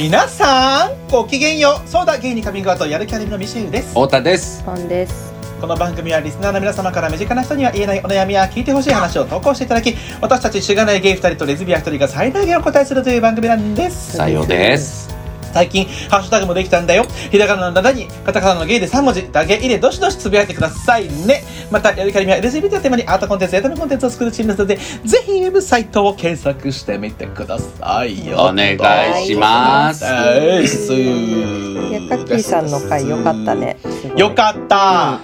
[0.00, 1.86] 皆さんごきげんよう。
[1.86, 3.90] そうだ芸にカミングアウトやるキャリブのミシェルです。
[3.90, 4.62] 太田です。
[4.64, 5.30] パンです。
[5.60, 14.16] この番組はリスナーの皆様から身近な人には言えないお悩みや聞いてほしい話を投稿していただき私たちしがないゲイ2人とレズビアン1人が最大限お答えするという番組なんです。
[14.16, 15.09] さようです
[15.52, 17.04] 最近ハッシュタグもできたんだよ。
[17.30, 21.42] ひらがなの7にカタカナのゲイで3文字だけ入れどしどしつぶやいてくださいね。
[21.70, 24.76] またやるキャリミは LGBT をテーマにアートコンテンツエンタメコンテンツを作るチームですので
[25.08, 28.38] ぜひウェブサイトを検索してみてくださいよ。
[28.38, 28.74] お願
[29.22, 30.04] いします。
[30.04, 30.92] です。
[30.92, 33.76] いや、カッキーさんの回良かったね。
[34.16, 35.20] よかった、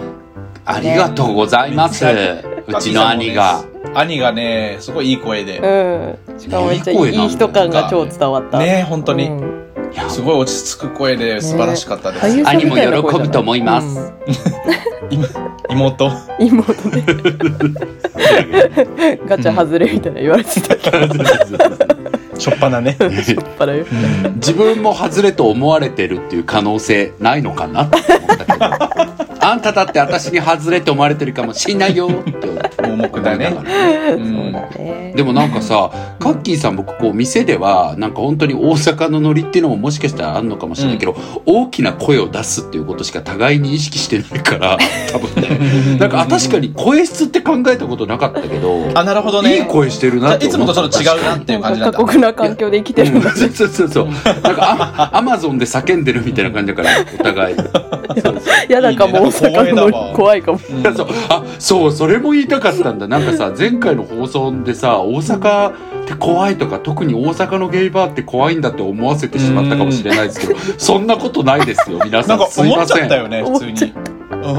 [0.65, 2.05] ありがとうございます。
[2.05, 3.65] うちの兄が。
[3.95, 6.39] 兄がねすごいいい声で、うん。
[6.39, 8.59] しかもめっちゃいいいい人感が超伝わった。
[8.59, 9.31] ね本当に、
[10.09, 12.87] すごい落ち着く声で素晴らしかったです、俳優さん兄も喜
[13.19, 14.13] ぶと思います。
[15.71, 16.11] 妹う
[16.45, 16.47] ん。
[16.47, 16.73] 妹。
[16.91, 17.05] ね。
[19.29, 21.09] ガチャ外れみたいな言われてたけど、
[22.39, 22.97] しょっぱなね。
[23.25, 23.85] しょっぱなよ。
[24.37, 28.59] 自分も外れと思われてるっていう可能性ないのかなって思ったけど
[29.47, 32.33] あんただって私に外れって思われてるかもしんないよって
[32.83, 33.55] 盲目だね。
[35.15, 35.17] う。
[35.17, 44.79] でもなんかさカッキーさん僕こう店ではなんか本当に大阪のノリっていうのももしかしたらあるのかもしれないけど、大きな声を出すっていうことしか互いに意識してないから
[45.13, 45.97] 多分ね。
[45.99, 49.59] なんかあ確かに声質って考えたことなかったけどあなるほどね。
[49.59, 51.99] いい声してるなっていつもとちょっと違うなっていう感じだった。
[51.99, 53.23] 過酷な環境で生きてるん。
[53.23, 53.31] だ。
[53.31, 54.09] そうそうそうそう。
[54.43, 57.57] なんかアアマゾンで叫んでるみたいな感じだからお互い。
[58.69, 59.31] やだかも、大いいね。
[59.31, 60.13] 阪の光栄だわ。
[60.15, 60.61] 怖いかも。
[60.85, 60.95] うん。
[60.95, 61.09] そう。
[61.29, 63.09] あそうそれも言いたかったんだ。
[63.09, 65.73] なんかさ前回の放送でさ大阪っ
[66.07, 71.99] て怖いとか特に大阪のゲイバーって怖いんだって思わせてしまったかもしれないですけどそんなことないですよ。
[72.05, 73.93] 皆さなんかんすい思っちませんゃったよね普通に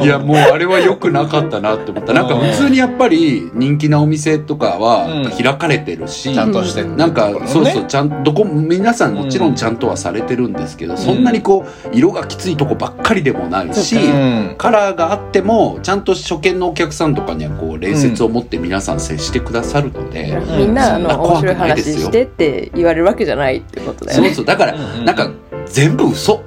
[0.03, 2.13] いやもうあれは良くなかったなって思った。
[2.13, 5.31] なんか普通にやっぱり人気なお店とかはうん。
[5.31, 14.55] 開かれてるし、ちゃんとしてうんなんかそうそうねちゃんどこ皆さんもちろんちゃんとはされてるんですけど、そんなにこう色がきついとこばっかりでもないし、そううん。
[14.57, 21.95] カラーがあってもちゃんと初見のお客さんとかにはこう礼節を持って皆さん接してくださるので、みんな、あの、そんな怖く面白いないですよ。
[21.95, 24.33] 話してって言われるわけじゃないってことだよそうね。
[24.33, 24.45] そう。
[24.45, 25.29] だから、うんうんなんか
[25.65, 26.41] 全部嘘。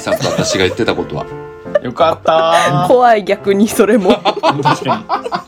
[0.00, 1.26] さんと私が言ってたことは
[1.82, 2.84] よかった。
[2.88, 4.10] 怖い逆にそれも。
[4.62, 5.24] 確か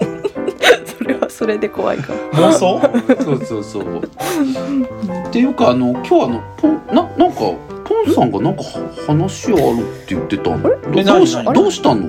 [0.98, 2.80] それはそれで怖いかに妄想？
[3.22, 4.02] そうそうそう。
[4.02, 7.38] っていうかあの今日あのポンななんか
[7.84, 8.62] ポンさんがなんか
[9.06, 10.70] 話あるって言ってたの？
[10.96, 11.52] えどうし何？
[11.54, 12.02] どうしたの？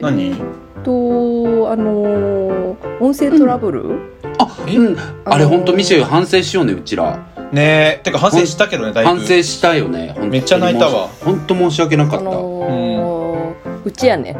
[0.00, 0.34] 何？
[0.84, 3.84] とあのー音声トラブル、
[4.38, 4.76] あえ？
[4.76, 4.96] うん。
[5.24, 7.18] あれあのー本当ミシェル反省しようねうちら。
[7.52, 9.10] ねえてか反省したけどねだいぶ。
[9.10, 11.08] 反省したよねめっちゃ泣いたわ。
[11.24, 13.25] 本当申し訳なかあった、のーう
[13.90, 14.36] ちやねん。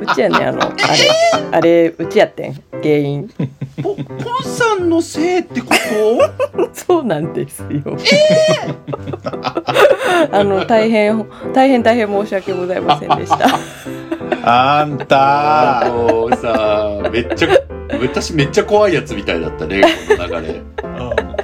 [0.00, 0.76] うちやねんあのあれ
[1.52, 3.28] あれうちやってん原因。
[3.82, 4.06] ポポン
[4.44, 5.68] さんのせいってこ
[6.56, 6.70] と？
[6.72, 7.96] そうなんですよ。
[10.32, 13.48] あの大変大変大変申し訳ございませんでした。
[14.42, 17.48] あんたあのさめっちゃ
[18.00, 20.62] 私めっちゃ怖いやつみたいだったねこの流れ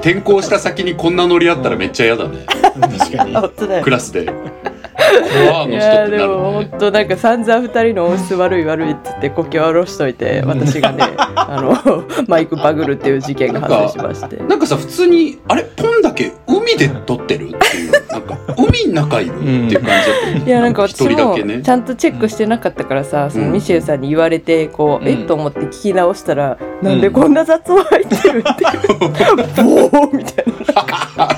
[0.06, 2.46] 転校した先にこんなノリあったらめっちゃ嫌だね。
[2.46, 3.34] 確かに。
[3.34, 4.24] 本当だよクラスで。
[4.24, 14.36] 怖あの人いやってなるでもね本当なんか散々二人の音質悪い悪いっつってこき下ろしといて私がねあの マイクバグるっていう事件が発生しまして。
[14.44, 20.44] なんかさ普通にあれポンだけ海で撮ってるっていうなんか海の中いるっていう感じだったよね。
[20.46, 25.08] いやなんか一私もちゃんとチェックしてなかったからさ、そのうんミシェルさんに言われてこう、うん。
[25.08, 28.64] えっと思って聞き直したら、なんでこんな雑音入ってるって。
[28.64, 31.28] いうボーみたいな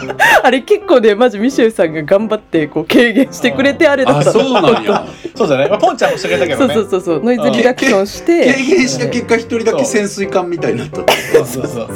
[0.43, 5.07] あれ結構ねマジミシェルさんが頑張ってこう軽減してくれてあれだったあそうなんや。
[5.35, 7.01] そうだねまあポンちゃんもしてくれたけそうどねそうそう。
[7.01, 11.03] そうノイズリダクションし 軽て減した結果一人だけ潜水艦みたいになった。
[11.03, 11.89] ってそうそうそう。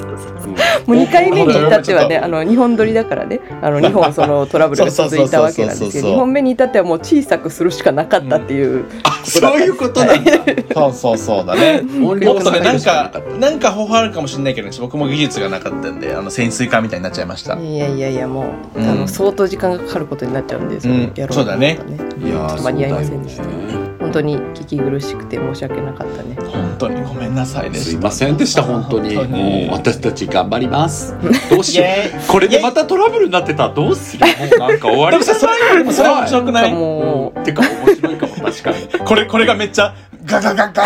[0.86, 3.40] もう2回目に至ってはねあの2本撮りだからね。
[3.60, 6.12] あの2本そのトラブルが続いたわけなんですけどそうそうそうそうそう。
[6.12, 10.32] 2本目に至ってはもう小さくするしかなかったっていう、あそういうことなんだ。
[10.74, 17.56] そうそうそうだねもっとねなんかなんか方法あるかもしれないけど僕も技術がなかったんであの潜水艦みたいになっちゃいました。
[17.56, 18.88] いやいやいやもう、うん。
[18.88, 21.12] あの相当時間がかかることになっちゃうんでそれうん。
[21.14, 26.36] やろそうだねと思ったいやーちょっと間に合いませんでした、ね本当に聞き苦しくて申し訳なかったね。
[26.50, 29.14] 本当にごめんなさいですいませんでした本当に。
[29.14, 29.66] 本当に。
[29.66, 31.14] もう私たち頑張ります。
[31.48, 31.88] どうしよう。
[32.30, 34.26] これでまたトラブルになってたらどうする？
[34.26, 35.94] もうなんか終わりじゃない？
[35.94, 36.74] それ面白くない。
[36.74, 38.88] もてか面白いかも確かに。
[39.06, 39.94] これこれがめっちゃ
[40.24, 40.84] ガガガガ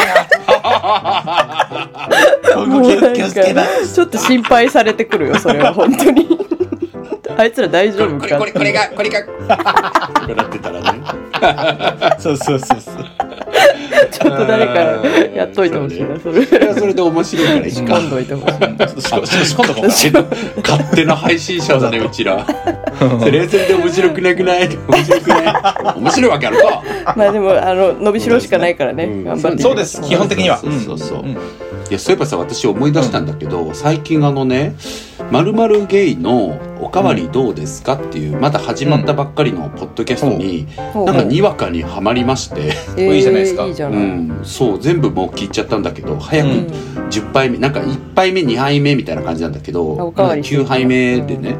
[2.56, 6.26] もうなんか気をつけなちょっと心配されてくるよそれは本当に
[7.36, 9.26] あいつら大丈夫かこれこれこれがこれが
[10.34, 11.02] なってたらね
[12.18, 13.05] そうそうそうそう
[14.18, 14.72] ちょっと誰か
[15.34, 16.68] やっといてほしいなそれそれ。
[16.68, 18.56] はそれで面白いから仕か込んどいてほしい。
[19.46, 19.82] 仕込んどこ
[20.62, 22.46] 勝手な配信者だねうちら。
[22.46, 24.68] それはそれで面白くなくない？
[24.68, 25.42] 面白くな
[25.94, 25.94] い？
[25.96, 26.82] 面白いわけあるか。
[27.16, 29.24] まあでもあの伸びしろしかないからね、うん。
[29.24, 30.00] 頑張ってそうです。
[30.02, 30.58] 基本的には。
[30.58, 31.36] そうそうそう、うん
[31.90, 34.74] いやそういえばさ私思い出したんだけど、最近あのね
[35.30, 35.52] 「まる
[35.86, 40.66] ゲイのおかわりどうですか?」っていうまだ始まったばっかりのポッドキャストに、
[41.06, 43.64] なんかにわかにはまりまして、えーいいじゃないですか。
[43.64, 46.66] うん、そう全部もう聞いちゃったんだけど早くうん。
[47.08, 51.56] 10杯目なんか1杯目2杯目みたいな感じなんだけあどおかわり9杯目でね、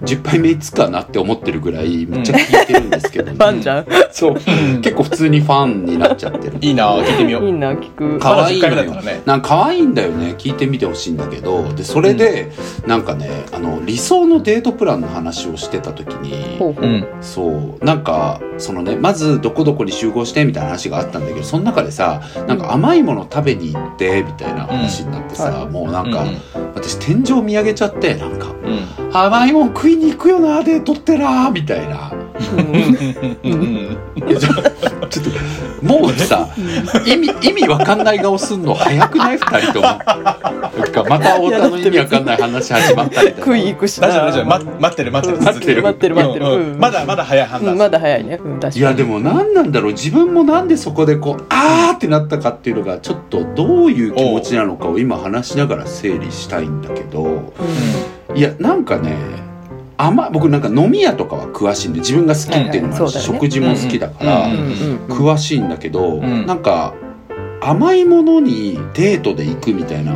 [0.00, 0.06] うん。
[0.06, 3.86] 10杯目いつかなって思ってるぐらいめっちゃ聞いてるんですけど、 ファンじゃん？
[4.12, 4.34] そう。
[4.82, 6.54] 結構普通にファンになっちゃってる。
[6.60, 7.48] いいな聞いてみよいう。
[7.48, 8.18] いな聞く。
[8.20, 8.74] 可愛いのよ。
[8.76, 9.22] まだ10回目だったらね。
[9.26, 10.34] なんか可愛いんだよね。
[10.36, 11.72] 聞いてみてほしいんだけど。
[11.72, 12.50] でそれで、
[12.86, 17.06] なんかねあの理想のデートプランの話をしてた時にほうん。
[17.22, 25.70] そうなんかそのねまずどこどこに集合してみたいな話があったんだけどその中でさなんか甘いもの食べに行ってみたいな話になってさ、うんはい。
[25.70, 26.74] もうなんか、うん。
[26.74, 29.16] 私天井見上げちゃってなんかうん。
[29.16, 32.12] 甘いもん食いに行くよなデートってなみたいな。
[32.34, 35.30] ちょっと
[35.86, 36.48] もうさ
[37.06, 38.02] 意味意味わかん。
[38.04, 38.62] ない顔すん。
[38.62, 40.00] の早くない二人ともま
[41.20, 42.24] た太田の意味わかん。
[42.24, 48.40] ない話始まったみたいな食いくしな大丈夫大丈夫ま待ってる待ってる待ってる待ってる待ってる、まだまだ早い判断まだ早いね、
[48.74, 49.70] いやでも何なん。
[49.70, 50.68] だろう自分もなん。
[50.68, 56.82] でそこでこうあーってなったかっていうのがちょっとどういう気持ちなのかを今話しながら整理したいん。
[56.82, 57.52] だけど
[58.34, 58.84] いやなん。
[58.84, 59.14] かね
[59.96, 63.32] 甘僕なんか飲み屋とかは詳しいんで自分が好きっていうのもあるし、はいはい。
[63.32, 63.38] ね。
[63.38, 64.48] 食事も好きだから、
[65.08, 66.94] 詳しいんだけど、んなんか
[67.60, 70.14] 甘いものにデートで行くみたいな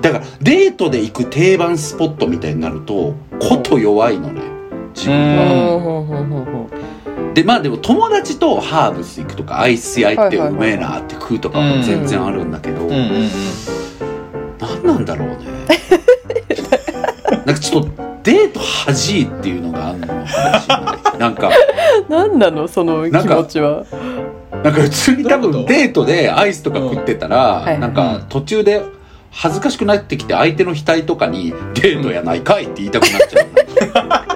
[0.00, 4.42] だからデートで行く定番スポットみたいになるとこと弱いのね
[4.94, 5.42] 自分は。
[5.42, 5.48] うん。
[5.48, 6.70] ほうほうほうほうほ
[7.34, 12.88] でまあでも友達とハーブス行くとかアイス焼いてうめえなって食うとかも全然あるんだけど、
[14.58, 15.36] 何なんだろうね
[17.48, 17.90] なんかちょっと
[18.24, 21.18] デート恥っていうのがあるのかもしれない。
[21.18, 21.48] なんか。
[21.48, 21.52] う
[22.12, 22.68] 何なの？
[22.68, 23.86] その気持ちは。
[24.52, 27.78] なんか普通に多分デートでアイスとか食ってたら、はい。
[27.78, 28.82] なんか途中で
[29.30, 34.27] 恥ずかしくなってきて相手の額とかに「デートやないかい」って言いたくなっちゃう、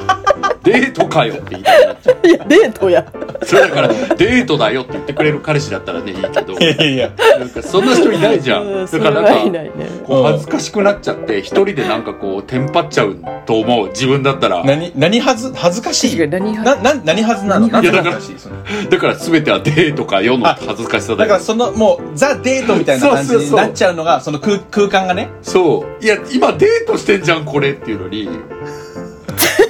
[0.63, 1.35] デートかよ。
[1.35, 3.13] って言いたくなっちゃういやデートや。
[3.45, 6.53] それだからデートだよって言ってくれる彼氏だったらねいいけど。
[6.53, 7.13] いやいやいや。
[7.39, 9.87] なんかそんな人いないじゃうんんそれはだからなんかいないね。
[10.05, 13.17] こう恥ずかしくなっちゃって一人でなんかこうテンパっちゃう
[13.47, 14.65] と思う自分だったら。
[14.65, 16.19] 何何はず恥ずかしい？
[16.19, 17.69] 確かに何なな何はずなの？
[17.69, 18.39] 何恥ずかしい？
[18.39, 18.63] その。
[18.91, 25.29] だから全てはデートか世の恥ずかしさだよだからそのもうザ・デートみたいな感じそうそうそうになっちゃうのがその空空間がね。
[25.43, 26.05] そう。
[26.05, 28.29] いや今デートしてんじゃんこれっていうのに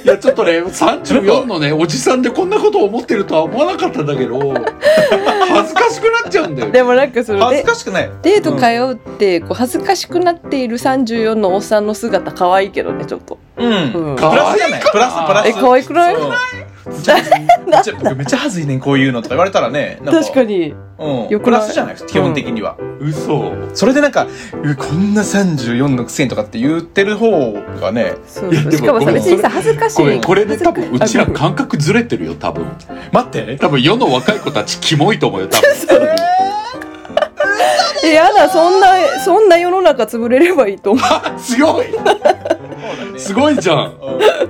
[0.03, 6.71] いやちょっとね34のねおじさんでこんなこと思ってるとは思わなかったんだけど恥ずかしくなっちゃうんだよ。
[6.71, 8.09] でもなんかその恥ずデかしくない。
[8.21, 13.37] デート通うってこう恥ずかしくなっている34のおっさんの姿可愛いけどねちょっと。
[13.57, 13.71] うん。
[13.93, 14.15] うん。
[14.15, 14.81] プラスじゃない？
[14.81, 15.47] プラスプラス。
[15.49, 16.15] え可愛くない？
[16.85, 21.29] めっちゃめっちゃ僕めっちゃ恥ずいねんこういうのとか言われたらねなん確かにうん。
[21.29, 21.61] よくない。
[21.61, 22.77] プラスじゃない基本的には。
[22.99, 23.53] 嘘。
[23.73, 24.27] それでなんか
[24.63, 29.15] うこんな34のくせにとかって言ってる方がねそういやでもそうしかもさごめん。
[29.15, 29.97] 別にさ恥ずかしい。
[29.97, 32.65] ごめんこれで多分うちら感覚ずれてるよ多分。
[33.11, 33.57] 待って。
[33.57, 35.69] 多分世の若い子たちキモいと思うよ多分。
[38.05, 41.01] えやだそんなそんな世の中潰れればいいと思
[41.39, 41.85] 強い。
[43.17, 43.93] すごいじゃん。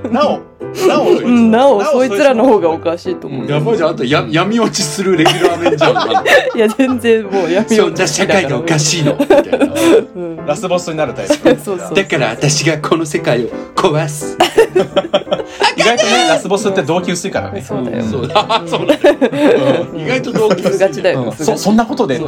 [0.05, 0.13] うん。
[0.13, 0.39] なお
[0.87, 3.89] なおう、うん、なおそいつらの方がおかしいと思う、うんやばいじゃん。
[3.89, 9.73] あとや闇落ちするレギュラーメンじゃんいや全然もうやめようんそな社会がおかしいのみたいな。
[10.15, 10.45] うん。
[10.45, 11.95] ラスボスになるタイプ。
[11.95, 14.37] だから私がこの世界を壊す。
[15.75, 17.61] 意外とねラスボスって動機薄いからね。
[17.61, 22.19] そうだよ、そうあそうだ意外と同期すがちだよ、そそんなことで。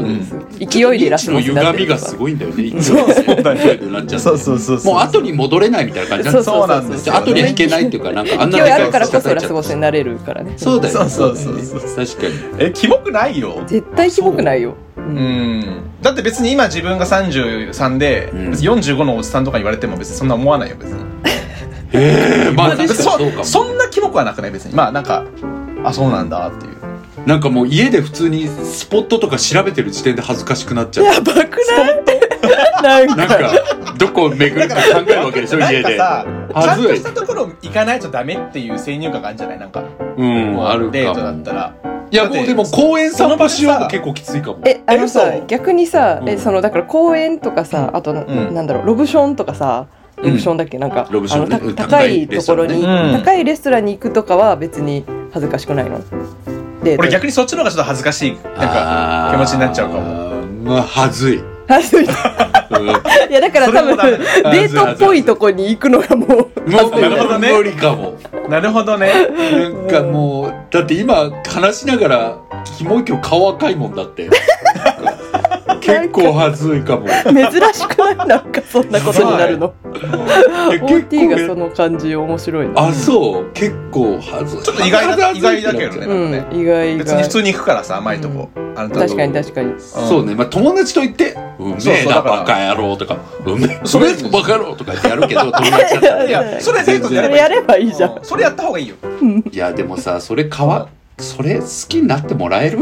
[0.60, 2.82] 勢いでラスボのスになってる歪みがすごいんだよね。
[2.82, 2.98] そう
[4.20, 4.80] そうそうそう。
[4.80, 6.56] そうもう後に戻れないみたいな感じなんですよ。
[6.56, 10.54] そうなんですよ後には引けないっていうかなんか 勢いあるからこそラスボスになれるからね。
[10.58, 11.10] そうだよね。
[11.10, 11.80] そうそうそう。
[11.82, 12.34] そう確かに。
[12.60, 13.62] えキモくないよ。
[13.68, 14.75] 絶対キモくないよ。
[14.98, 15.63] うん。
[16.01, 18.51] だって別に今自分が33で、うん。
[18.51, 21.00] 別に45のおじさんとか言われても別にそんな思わないよ別に。
[21.94, 23.44] へ えまあ別に確かにそうかも。
[23.46, 24.51] そそんなキモくはなくない？
[24.51, 24.75] 別に。
[24.75, 25.24] まあなんか
[25.84, 26.75] あそうなんだっていう。
[27.25, 31.58] なんかもう家で普通にスポットとか調べてる時点で恥ずかしくなっちゃうやばく
[32.84, 33.51] ないなんか
[33.98, 35.98] どこを巡るか考えるわけでしょなん家で。
[35.98, 36.25] かさ
[36.62, 39.60] ちゃん恥ずいとしたところ行かないとダメっていう先入観があるんじゃない？
[39.60, 39.84] なんか
[40.18, 41.74] うんあるデートだったら。
[42.12, 44.60] いやもうでも公園散歩しようも結構きついかも。
[44.66, 46.30] えあのさ逆にさ、うん。
[46.30, 48.54] えそのだから公園とかさあとな,、ん。
[48.54, 49.88] なんだろうロブションとかさ
[50.18, 51.56] ロブションだっけ、なんかロブションね。
[51.56, 53.20] あの高いところに、高いレストランね。
[53.20, 56.00] 高いレストランに行くとかは別に恥ずかしくないの？
[57.00, 60.46] 俺逆にそっちの方がちょっと恥ずかしいなんか気持ちになっちゃうかも。
[60.64, 61.44] まあはずい、
[63.30, 66.70] いやだから多分デートっぽいとこに行くのがもう。
[66.70, 67.52] もうなるほどね。
[67.52, 68.14] 無理かも。
[68.50, 69.12] なるほどね。
[69.52, 72.38] なんかもうだって今話しながら
[72.78, 74.30] キモいけど顔赤いもんだって
[75.86, 77.08] 結構はずいかも。
[77.08, 78.27] 珍しくない？
[78.27, 79.74] なんかそんなことになるの。
[80.72, 81.48] え OT がね。
[81.48, 82.68] その感じ面白い。
[82.70, 83.46] なあそう。
[83.54, 84.62] 結構はずい。
[84.63, 86.98] ちょっと意外だ意外だけどねうん意外。
[86.98, 88.50] 別に普通に行くからさ甘いとこ。
[88.77, 89.74] あなた確かに確かに。
[89.80, 93.80] そうね、まあ、友達と言って「うめそうえなバカ野郎」とか「うめえ
[94.32, 96.24] バカ野郎」とかやるけど 友達だったら。
[96.25, 97.38] いやそれデートでやればい。
[97.38, 98.12] いそれやればいいじゃん。
[98.12, 98.20] うん。
[98.24, 98.96] それやった方がいいよ。
[99.51, 100.88] いやでもさそれかわ
[101.20, 102.80] それ好きになってもらえる？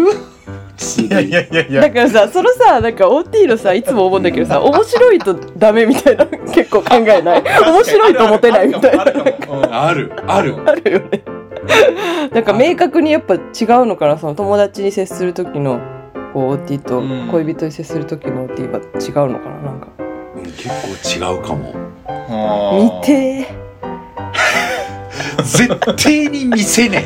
[1.00, 1.82] いやいやいやいや。
[1.82, 7.44] だからさそのさなんか OT のさいつも思うんだけどさ面白いとダメみたいな 結構考えない。
[7.44, 9.03] 面白いと思ってないみたいな。
[9.03, 9.32] あるある
[9.70, 10.12] ある。
[10.27, 10.56] ある。
[10.65, 11.24] あるよね。
[12.34, 13.42] なんか明確にやっぱ違う
[13.86, 15.80] のかなその友達に接する時の
[16.34, 17.27] こう OT とうん。
[17.32, 19.88] 恋人に接する時の OT は違うのかななんか。
[20.36, 21.74] うん結構違うかも。
[22.74, 23.48] 見て
[25.44, 25.68] 絶
[26.03, 27.06] 対に見せね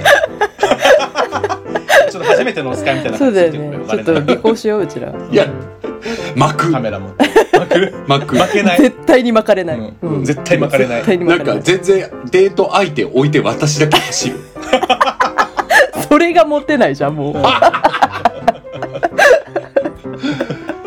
[2.10, 3.80] ちょっと初めてのお使いみたいなそうだよね。
[3.88, 5.14] ちょっと尾行しよううちら。
[5.32, 5.48] えいや
[6.36, 6.72] 巻く。
[6.72, 7.26] カメラ持って。
[7.58, 8.04] 巻く。
[8.08, 8.38] 巻く。
[8.38, 8.82] 負けない。
[8.82, 9.96] 絶対に巻かれない、うん。
[10.02, 10.26] うん。
[10.26, 10.98] 絶対巻かれない。
[10.98, 11.64] 絶対になんか巻かれない。
[11.64, 14.36] 全然デート相手置いて私だけ走る。
[16.10, 17.34] それがモテないじゃんもう。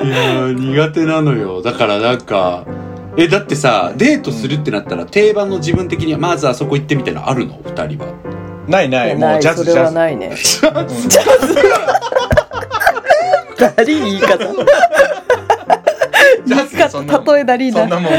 [0.02, 1.60] いやー苦手なのよ。
[1.62, 2.64] だからなんか
[3.16, 7.60] えだってさデートするってなったら定番の自分的にはまずあそこ行ってみたいなのあるの？
[7.64, 8.06] 二人は
[8.70, 9.94] ないないもないうジャズそれはジャズ。
[9.94, 10.26] ないね。
[10.28, 10.34] うん。
[13.58, 14.38] ダリー言い方。
[16.46, 17.24] ジャズ言いそんなもん。
[17.24, 17.80] 方例えダリーだ。
[17.80, 18.12] そんなもん。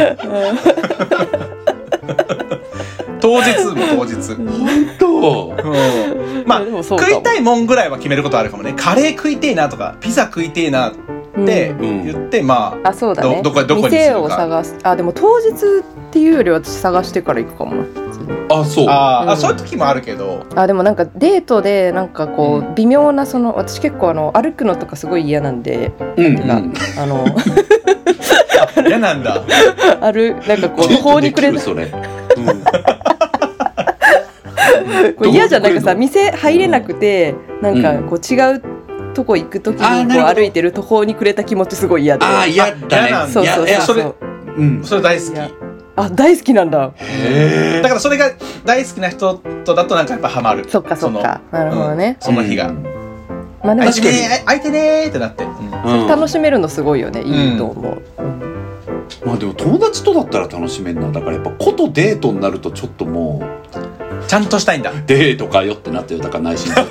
[3.21, 4.15] 当日も当日。
[4.35, 5.55] 本当？
[5.63, 5.71] う
[6.43, 6.43] ん。
[6.45, 7.11] まあでもそうかも。
[7.11, 8.73] 食いたいもんぐらいは決めることあるかもね。
[8.75, 10.93] カレー食いてえなとかピザ食いてえなっ
[11.45, 12.03] てうん。
[12.05, 13.41] 言って、まああそうだね。
[13.43, 14.13] どどこどこにするか。
[14.13, 14.75] 店を探す。
[14.83, 15.53] あでも当日っ
[16.11, 17.85] ていうより私探してから行くかもな
[18.49, 18.85] あそう。
[18.89, 20.45] あうんそういう時もあるけど。
[20.55, 26.73] あでもなんかデートでなんかこう、う微妙なその私結構あの歩くのとかすごい嫌なんでうんてかうん。
[26.99, 27.25] あの
[28.87, 29.41] 嫌なんだ。
[30.01, 31.59] あるなんかこう途方に暮れる。
[31.59, 31.97] それ、こ
[35.21, 38.61] う嫌じゃんなんかさ店入れなくてなんかこう違う
[39.13, 42.25] とこ行く時にこう歩いてる途方に暮れた気持ちすごい嫌で。
[42.25, 42.87] ああ嫌だね。
[42.89, 43.27] 嫌なんだ。
[43.27, 44.15] そうそうそうそう。
[44.57, 44.83] うん。
[44.83, 45.60] それ大好き
[46.03, 46.93] あ大好きなんだ。
[47.81, 48.31] だからそれが
[48.65, 50.69] 大好きな人とだとなんかやっぱハマる。
[50.69, 51.41] そっかそっか。
[51.51, 52.71] なるほどね、その日が、
[53.63, 56.01] まあでも空いてねー空いてねーってなって、うん。
[56.01, 56.07] うん。
[56.07, 58.41] 楽しめるのすごいよねいいと思う、うん
[59.25, 61.11] まあでも友達とだったら楽しめんな。
[61.11, 63.41] だからやっぱことデートになるとちょっとも
[64.27, 64.91] ちゃんとしたいんだ。
[64.91, 66.81] うデートかよってなってるだから内心で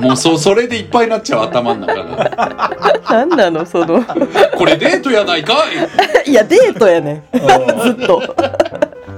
[0.00, 3.00] もうそそれでいっぱいになっちゃう頭の中が。
[3.10, 4.02] 何なのその。
[4.56, 5.54] これデートやないか
[6.26, 6.30] い。
[6.30, 7.22] いやデートやねん。
[7.82, 8.22] ずっと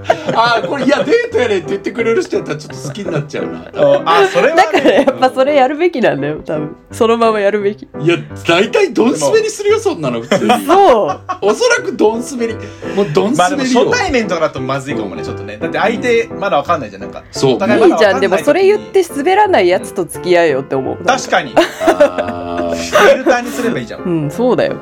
[0.34, 3.70] ああこれいやデートやねんって言ってくれる人やったらちょっと好きになっちゃうな。
[4.04, 6.76] あそれはだからねやっぱそれやるべきなんだよ多分。
[6.92, 7.88] そのままやるべき。
[8.00, 10.50] いや大体ドン滑りするよそんなの普通に。
[10.66, 11.20] そう。
[11.40, 15.58] おそらくドン滑りもうドンまあでも滑りよ、初対面とかだとまずいかもねちょっとね。
[15.60, 17.22] だって相手まだわかんないじゃんなんか。
[17.30, 17.50] そう。
[17.52, 17.58] いい
[17.98, 18.20] じゃん。
[18.20, 20.96] でもそれ言って滑らないやつと付き合えよって思う。
[21.04, 21.50] 確かに。
[21.50, 24.76] フあィルターにすればいいじゃん、うんうんそうだよ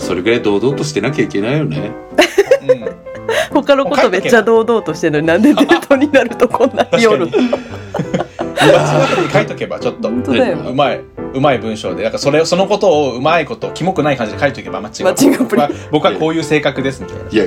[0.00, 1.92] それぐらい堂々としてなきゃいけないよね
[3.52, 7.28] 他のことめっちゃ堂々としてるのになんでデートになるとこんなに夜。
[9.32, 10.08] 書いとけばちょっと。
[10.08, 11.00] うまい
[11.34, 15.30] うまい文章でなんかそれそのことをうまいことキモくない感じで書いとけばマッチングマッチン。
[15.32, 17.30] グアプリ僕は僕はこういう性格ですみたいな。
[17.30, 17.44] いや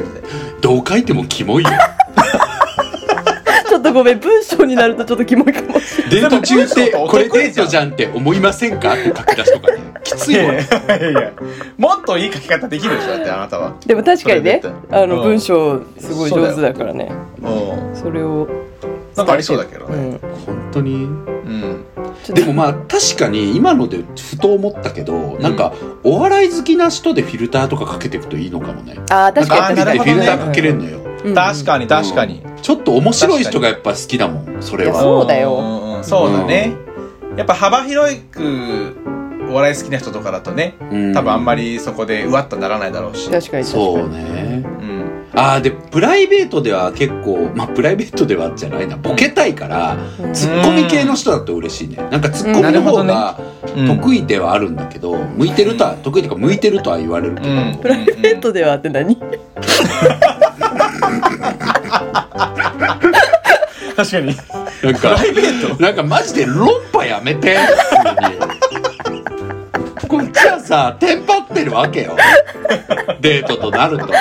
[0.62, 1.70] どう書いてもキモいよ
[3.82, 6.22] っとごめん文章になるとちょっとキモいかもしれない。
[6.22, 11.32] デート中ってでもこれデートじゃんって思いませんかって書き出しとかねきついわ いやいやいや。
[11.78, 13.74] もっといい書き方できるでしょだってあなたは。
[13.86, 15.24] でも確かにねあのうん。
[15.24, 17.12] 文章すごい上手だからね。
[17.42, 17.96] うん。
[17.96, 18.48] それを。
[19.16, 19.96] なんかありそうだけどね。
[19.96, 20.20] うん。
[20.46, 21.04] 本当に？
[21.04, 21.86] うん。
[22.34, 25.74] でもまあ確かに今のでふと思ったけど、なんか
[26.04, 28.96] お笑い好きな人でフィルターとかかけていくといいのかもね。
[29.10, 30.14] あー確かになんかあーなるほどね。
[30.14, 32.44] フィルターかけれんのよ、うん確かに確かに。
[32.62, 35.00] ちょっと面白い人がやっぱ好きだもんそれは。
[35.00, 36.00] そうだよ。
[36.04, 36.74] そうだね。
[37.38, 38.98] やっぱ幅広く
[39.50, 41.14] お笑い好きな人とかだとねうん。
[41.14, 43.30] 多分あんまりそこでうわっとならないだろうし。
[43.30, 44.16] 確かに確かそうに。
[44.16, 45.02] ねうん。
[45.34, 48.98] ああでプライベートでは結構まあプライベートではじゃないな。
[48.98, 50.34] ボケたいからうん。
[50.34, 51.98] ツッコミ系の人だと嬉しいね。
[52.12, 53.40] なんかツッコミの方が
[53.76, 53.88] うん。
[53.88, 57.78] 得意ではあるんだけど向いてるとは得意というか向いてるとは言われるけど、うん。
[57.82, 59.18] プライベートではって何？
[63.96, 64.36] 確かに。
[64.84, 65.82] なんかプライベート？
[65.82, 67.58] なんかマジで論破やめて。
[70.08, 72.16] こっちはさテンパってるわけよ。
[73.22, 74.06] デートとなると。
[74.06, 74.12] わ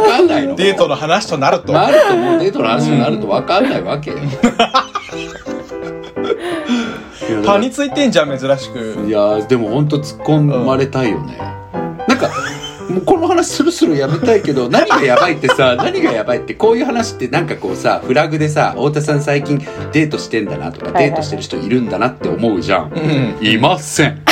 [0.00, 0.54] かんないの。
[0.54, 1.72] デートの話となると。
[1.72, 2.38] なるともう。
[2.40, 3.28] デートの話になると。
[3.28, 4.18] わかんないわけよ。
[7.44, 9.04] パについてんじゃん、珍しく。
[9.06, 11.38] いやでも本当突っ込まれたいよね、
[12.08, 12.30] なんか
[12.88, 19.58] もうこの話するするやめたいけど 何がやばいってさ何がやばいってこういう話ってなんかこうさフラグでさ太田さん最近
[19.92, 23.46] デートしてんだなとか、デートしてる人いるんだなって思うじゃん、うん。
[23.46, 24.22] いません。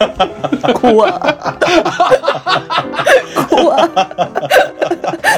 [0.74, 1.58] 怖っ。
[3.48, 3.90] 怖っ。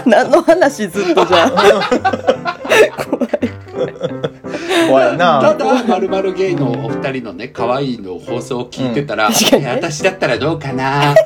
[0.06, 3.06] 何の話ずっとじゃあ
[4.88, 5.40] 怖いな。
[5.40, 9.32] ただまるまるゲイのお二人のね可愛いの放送を聞いてたら、うん。
[9.32, 9.68] 確かにね。
[9.70, 11.14] え私だったらどうかな。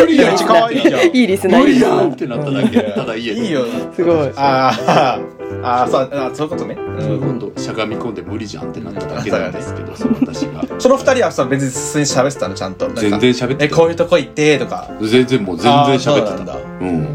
[0.00, 0.28] 無理や。
[0.28, 1.00] めっちゃ可愛いじゃん。
[1.06, 1.60] いいリスナー。
[1.60, 1.88] 無理や。
[1.88, 2.80] んってなっただけ。
[2.82, 3.40] ただ家で。
[3.40, 3.64] いいよ。
[3.94, 4.32] すごい。
[4.36, 5.20] ああ、
[5.62, 6.76] ああ、そう、あそういうことね。
[7.00, 7.60] そういうこと。
[7.60, 10.62] しゃがみ込んで無理じゃんってなっただけなんですけどそう私が。
[10.78, 12.86] その二人はさ、別に普通に喋ってたの、ちゃんと。
[12.86, 14.88] なんか全然喋ってえ、こういうとこ行って、とか。
[15.00, 16.52] 全然もう全然喋ってあーそうなんだ。
[16.52, 17.08] たうん。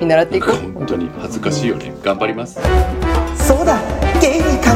[0.00, 0.72] 見習っていこう。
[0.74, 1.94] 本当に恥ずかしいよね。
[2.02, 2.60] 頑張ります。
[3.38, 3.80] そうだ。
[4.20, 4.75] ゲイにカミングアウト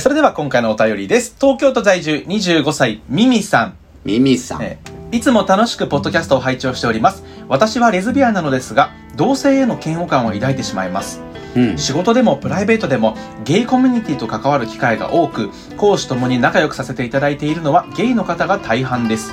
[0.00, 1.36] それでは今回のお便りです。
[1.40, 3.76] 東京都在住25歳、ミミさん。
[4.04, 4.76] ミミさんえ
[5.12, 7.22] いつも楽しくポッドキャストを拝聴しております。
[7.48, 11.22] 私はレズビアンなのですが、同性への嫌悪感を抱いてしまいます。
[11.54, 19.32] うん仕事でもプライベートでもゲイコミュニティと関わる機会が多く、講師ともに仲良くさせていただいているのはゲイの方が大半です。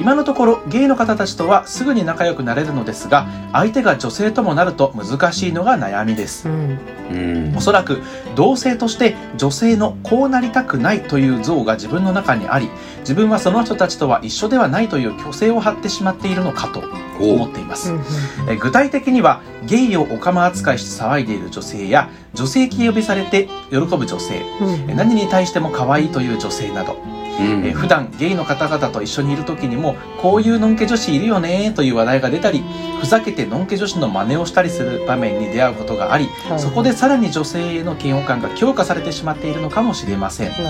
[0.00, 6.48] 今のところゲイの方たちとはすぐに仲良くなれるのですが、相手が女性ともなると難しいのが悩みです。
[6.48, 6.52] う。
[6.52, 6.78] ん。
[7.10, 7.56] うん。
[7.56, 8.02] おそらく
[8.34, 12.68] 同性として女性のこうなりたくないという像が自分の中にあり
[13.00, 16.82] 自分はその人たちとは一緒ではないという虚勢を張ってしまっているのかと
[17.18, 17.94] 思っています、
[18.48, 24.42] え具体的にはゲイをオカマ扱いして騒いでいる女性や女性気呼びされて喜ぶ女性。
[24.60, 24.90] うん。
[24.90, 26.96] え何に対しても可愛いという女性など
[27.38, 27.64] うん。
[27.66, 32.64] えー普段ゲイの方々と一緒にいる時にもこういうのんけ女子いるよねという話題が出たり
[33.00, 36.58] ふざけてのんけ女子の真似をしたりする場面に出会うことがありはい。
[36.58, 40.50] そこでさらに女性への嫌悪感が強化されてしまっているのかもしれません。
[40.50, 40.64] なる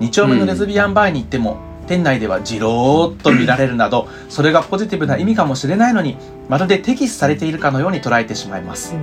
[0.00, 1.56] 2丁目のレズビアンバーに行っても
[1.88, 6.16] 店内ではじろーっと見られるなどそれがポジティブな意味かもしれないのに
[6.48, 8.94] まるで敵視されているかのように捉えてしまいます。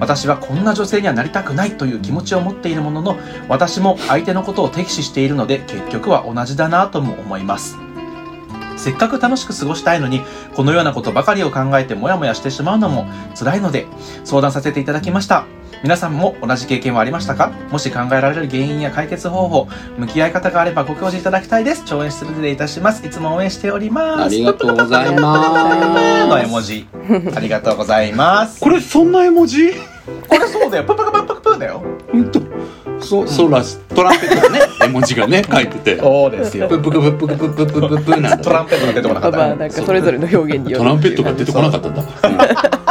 [0.00, 3.18] 私はこんな女性にはなりたくないという気持ちを持っているものの
[3.48, 7.76] 私も相手のことを敵視しているので結局は同じだなとも思います。
[8.76, 10.22] せっかく楽しく過ごしたいのに
[10.54, 13.06] このようなことばかりを考えてモヤモヤしてしまうのも
[13.38, 13.86] 辛いので
[14.24, 15.46] 相談させていただきました。
[15.82, 17.50] 皆さんも同じ経験はありましたか？
[17.70, 19.68] もし考えられる原因や解決方法
[19.98, 21.84] 向き合い方があればご教示いただきたいです。
[21.84, 23.04] 聴演失礼いたします。
[23.04, 24.22] いつも応援しております。
[24.22, 26.86] ありがとうございのま絵文字。
[27.34, 28.54] ありがとうございます。
[28.56, 29.72] すこれそんな絵文字？
[30.28, 30.84] これそうだよ。
[30.84, 32.40] プププププププだよ本当
[33.00, 42.02] そそうらしトランペットがね絵文字がね書いててそうですよプププププププププププなトランペットが出てこなかったねまあなんかそれぞれの表現によるトランペットが出てこなかったんだ、
[42.76, 42.81] うん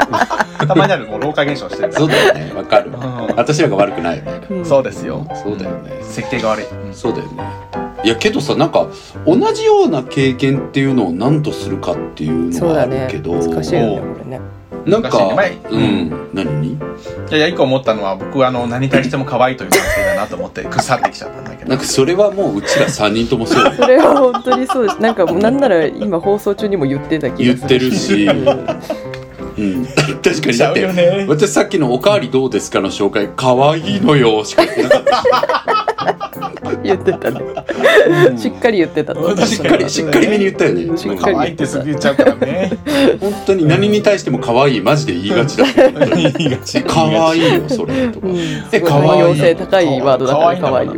[0.73, 2.51] たまにあるもう老化現象してるそうだよね。
[2.55, 3.35] わかるうん。
[3.35, 4.41] 私らが悪くないよね。
[4.49, 4.65] うん。
[4.65, 5.25] そうですよ。
[5.43, 5.91] そうだよね。
[6.03, 7.43] 設定が悪い、そうだよね。
[8.03, 8.87] いやけどさなんか
[9.27, 13.01] 同じような経験っていうのを何とするかっていうのがあそうだね。
[13.05, 14.41] るけど、難しいよねこれね。
[14.87, 15.35] なんか難しいね。
[15.35, 16.29] 前うん。
[16.33, 16.71] 何に？
[16.73, 16.77] い
[17.31, 21.69] やいや一個思ったのは僕はあの何に対しても可愛いという男性だなと思って腐ってきちゃったんだけど。
[21.69, 24.99] なんかそれはもううちら3人ともそう それは本当にそうです。
[24.99, 27.79] なんかもうなんなら今放送中にも言ってた気言っがする。
[27.79, 28.27] てるし、
[29.61, 29.73] うん。
[29.75, 30.57] うん、確かに。
[30.57, 35.81] ちゃうだってよね私さっきの「おかわりどうですか?」の紹介「可愛いのよ」しか言ってなかった。
[36.83, 37.41] 言ってたね。
[38.37, 39.13] しっかり言ってた
[39.45, 40.97] しっかりしっかりめに言ったよね。
[40.97, 42.71] しっかり可愛いってすぐ言っちゃうからね。
[43.19, 45.65] 本当に何に対しても可愛いマジで言いがちだ。
[45.65, 46.81] っ た言いがち。
[46.83, 48.27] 可愛いよそれとか。
[48.27, 48.37] うん。
[48.37, 50.89] えすごい可愛い可愛い可愛い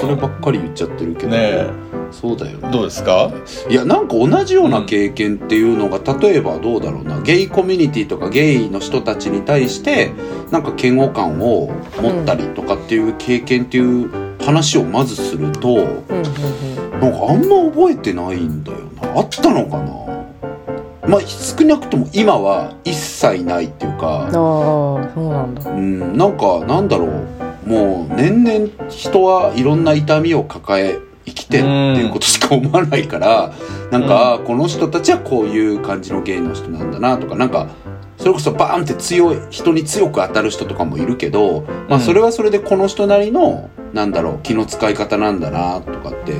[0.00, 1.32] そればっかり言っちゃってるけど。
[1.32, 1.83] ねえ
[2.20, 2.70] そうだよね。
[2.70, 3.30] どうですか？
[3.68, 7.20] いやなんか同じような経験っていうのが、例えばどうだろうな。
[7.20, 10.12] ゲイコミュニティとかゲイの人たちに対して
[10.50, 14.10] なんか嫌悪感を持ったりとかっていう経験っていう
[14.42, 17.00] 話をまずすると、うんうんうん。
[17.00, 19.18] なんかあんま覚えてないんだよな。
[19.18, 21.08] あったのかな？
[21.08, 24.24] まあ少なくとも今は一切ないっていうか。
[24.24, 25.70] ああそうなんだ。
[25.70, 27.68] うんなんかなんだろう。
[27.68, 31.13] もう年々人はいろんな痛みを抱え生
[31.44, 31.68] きてるって
[32.02, 33.52] いうことしか思わないから、
[33.90, 37.68] なんか、あこの人たちはこういう感じの芸の人なんだなとかなんか
[38.16, 46.34] それこそバーンって強い人に強く当たる人とかもいるけど、まあ、それはそれでこの人なりのなんだろう気の使い方なんだなとかって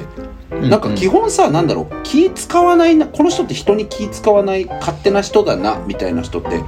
[0.68, 6.62] なんか基本さ、なんだろう気使わないなこの人って人に気使わない勝手な人だなみたいな人って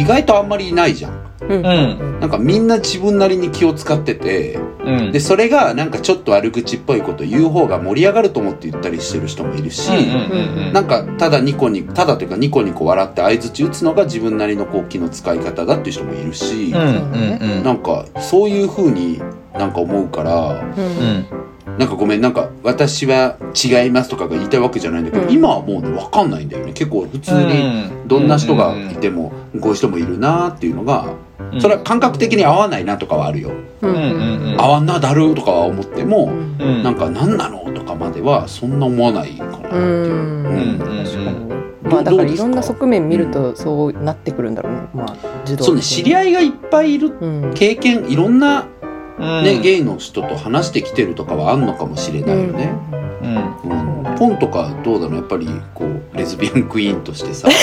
[0.00, 1.26] 意外とあんまりいないじゃん。
[1.40, 1.52] うん。
[1.52, 2.20] うん。
[2.20, 5.12] なんかみんな自分なりに気を使っててうん。
[5.12, 17.64] でそれがなんかちょっと悪口っぽいこと言う方が盛り上がると思って言ったりしてる人もいるし、うんうんうんなんかただニコニコただというかニコニコ笑って相槌打つのが自分なりのこう気の使い方だっていう人もいるし、うんうんうん。
[17.64, 19.22] なんかそういう風に
[19.54, 21.28] なんか思うからうん。
[21.30, 21.45] うん
[21.78, 25.32] なんかごめんなんか私は違いますとかが言いたいわけじゃないんだけど、うん。
[25.32, 26.72] 今はもうね分かんないんだよね。
[26.72, 31.14] 結構普通にどんな人がいてもこういう人もいるなっていうのが
[31.52, 31.60] うん。
[31.60, 33.50] それは感覚的に合わないなとかはあるよ。
[33.82, 36.56] 合わんなだるとかは思ってもうん。
[36.60, 40.86] うんなんか何なのとかまではそんな思わないかなっていう。
[41.82, 44.80] まあだからいろんな側面見るとそうなってくるんだろうね。
[44.92, 47.52] まあ自動そうね知り合いがいっぱいいるうん。
[47.54, 48.75] 経験いろんな、うん
[49.18, 52.72] ねゲイの人と話してきてるとかはあんのかもしれないよね、
[53.22, 54.08] うん。
[54.08, 54.16] うん。
[54.16, 57.48] ポンとかどうだろうやっぱりこうレズビアンクイーンとしてさ。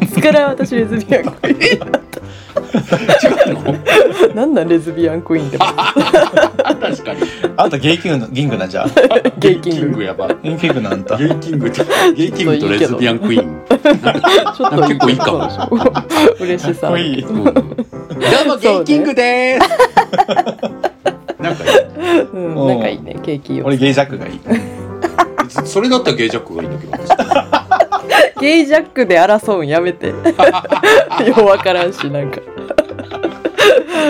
[0.00, 2.17] いつから私レズビアンクイーン
[2.56, 4.34] 違うの？
[4.34, 5.58] なんなんレズビアンクイーンって。
[5.58, 7.20] 確かに
[7.56, 8.86] あんたゲイキングギングなんじゃ
[9.38, 10.02] ゲイキング。
[10.02, 11.84] やばゲイキングなんたゲイキングと
[12.14, 13.64] ゲイキングとレズビアンクイーン。
[14.56, 15.50] ちょっと結構いいかも。
[15.50, 16.46] そう。
[16.46, 17.44] でしょ嬉しさうん。
[17.44, 17.54] どう
[18.46, 19.68] もゲイキングでーす。
[21.40, 21.64] なんか
[22.32, 23.14] うん仲いいね。
[23.22, 24.40] ケーキよ俺ゲイジャックがいい。
[25.64, 26.92] それだったらゲイジャックがいいんだけど
[28.40, 30.08] ゲイジャックで争うんやめて。
[30.08, 30.14] よ
[31.38, 32.40] うわからんしなんか。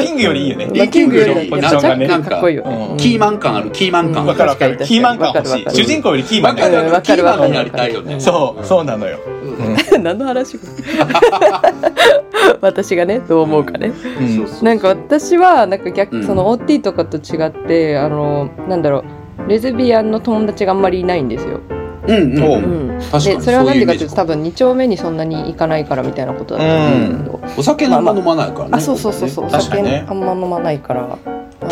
[0.03, 0.67] キングよりいいよね。
[0.67, 2.07] まあキングよりポジションがね。
[2.07, 2.89] ジャックかっこいいよね。
[2.93, 2.97] うん。
[2.97, 3.71] キーマン感ある。
[3.73, 4.23] キーマン感。
[4.23, 4.29] うん。
[4.29, 4.79] わかるわかる。
[4.79, 5.65] キーマン感欲しい。
[5.71, 7.47] 主人公よりキーマンがいいうんわかるわかる。
[7.47, 8.21] キーマンになりたいよね。
[8.21, 9.19] そうそうなのよ。
[10.01, 10.59] 何の話
[12.61, 13.93] 私がねどう思うかね。
[14.21, 14.37] うん。
[14.37, 16.27] そうそうなんか私はなんか逆、うん。
[16.27, 19.05] その OT とかと違ってあのなんだろう。
[19.49, 21.61] レズビアンの友達があんまりいないんですよ。
[22.09, 22.99] うんうんおううん。
[22.99, 27.25] ん、確かにでそれはなんでかというと多分分2丁目にそんなに行かないからみたいなことだと思うん。
[27.25, 30.07] だけど、お酒あんま飲まないからねあそうそうそうそう、お酒確かにね。
[30.09, 31.19] あんま飲まないから。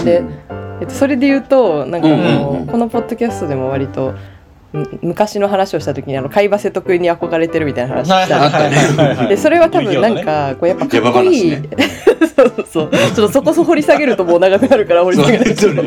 [0.05, 0.22] で、
[0.81, 2.66] えっと、それで言うとなんかあの、うんうんうん。
[2.66, 4.14] このポッドキャストでも割と
[4.72, 9.29] む昔の話をした時にあの海馬瀬得意に憧れてるみたいな話した。
[9.29, 11.57] でそれは多分なんかこうやっぱかっこいい、
[12.37, 12.90] そう そうそう。
[12.90, 15.83] ちょっとそこそ掘り下げるともう長くなるから掘り下げないそうそう。
[15.83, 15.87] う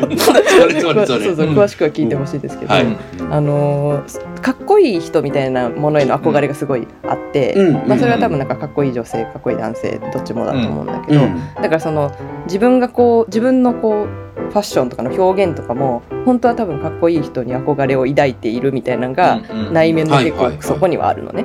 [1.56, 2.86] 詳しくは聞いてほしいですけど、はい。
[3.30, 7.88] あのーかっこいい人みたいなものへの憧れがすごいあって、うん。
[7.88, 11.36] まあ、それは多分なんかかっこいい女性かっこいい男性どっちもだと思うんだけど、うん。
[11.56, 12.10] だからその
[12.44, 19.40] 自分がこう自分のこうファッションとかの表現とかも本当は多分かっこいい人に憧れを抱いているみたいなのが
[19.72, 21.44] 内面の結構そこにはあるのね。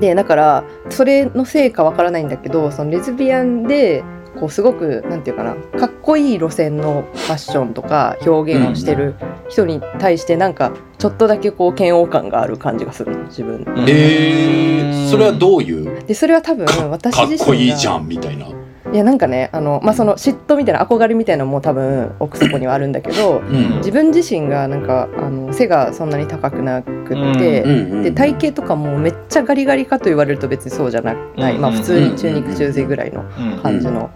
[0.00, 4.02] でだからそれのせいかわからないんだけどそのレズビアンで
[4.38, 9.14] こうすごくなんていうかなかっこいい路線のファッションとか表現をしてる
[9.48, 13.64] 人に対してなんかちょっとだけこう嫌悪感がある感じがするの自分。
[13.66, 13.84] うん。
[13.88, 16.02] えーそれはどういう？
[16.06, 18.46] でそれは多分私かっ自身がこいいじゃんみたいな。
[18.92, 23.76] いやなんかねあの、まあ、その嫉妬みたいな憧れみたいなのも多分奥底にはあるんだけどうん。
[23.78, 33.22] 自分自身がなんかあの背がそんなに高くなくって、うんうんで体型とかもめっちゃガリガリかと言われると別にそうじゃなない、まあ、うん普通に中肉中背ぐらいの
[33.62, 34.10] 感じの、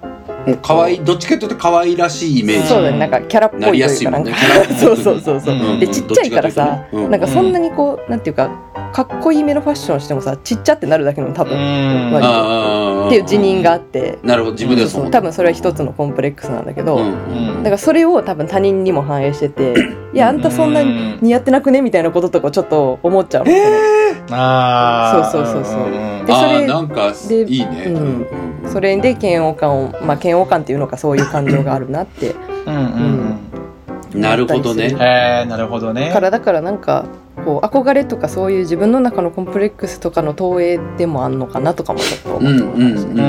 [0.46, 2.68] えっと可愛いどっちかというと可愛らしいイメージ。
[2.68, 2.98] そうだね。
[2.98, 4.10] なんかキャラっぽいというか。
[4.10, 4.24] な
[4.78, 7.04] そうそうそうそう、うんでちっちゃいからさ、うとね。
[7.04, 7.10] うん。
[7.10, 8.50] なんかそんなにこうなんていうか
[8.92, 13.06] かっこいいめのファッションしてもさちっちゃってなるだけの多分、割と。
[13.08, 14.18] っていう自認があって。
[14.22, 14.52] なるほど。
[14.52, 17.56] 自分ではそう思多分それは一つのコンプレックスなんだけど、うん。
[17.56, 17.62] うん。
[17.62, 19.74] だからそれを多分他人にも反映してて
[20.16, 21.82] いやあんたそんなに似合ってなくね？
[21.82, 23.52] みたいなこととかちょっと思っちゃうの、
[24.30, 25.30] あー。
[25.30, 25.90] そうそうそうそう。
[26.26, 27.84] でそれーなんかでいいね。
[27.88, 27.96] うん。
[27.96, 28.26] うん
[28.72, 32.34] それで嫌悪感をまあ嫌悪感っていうのかそういう感情があるなって。
[32.66, 33.38] うんうん
[34.14, 34.96] なるほどね。
[34.98, 36.08] えなるほどね。
[36.08, 37.04] だからだからなんか
[37.44, 43.22] こう憧れとかそういう自分の中のコンプレックスとかの投影でもあんのかなとかもちょっと思ってましたうんうんうんうんね。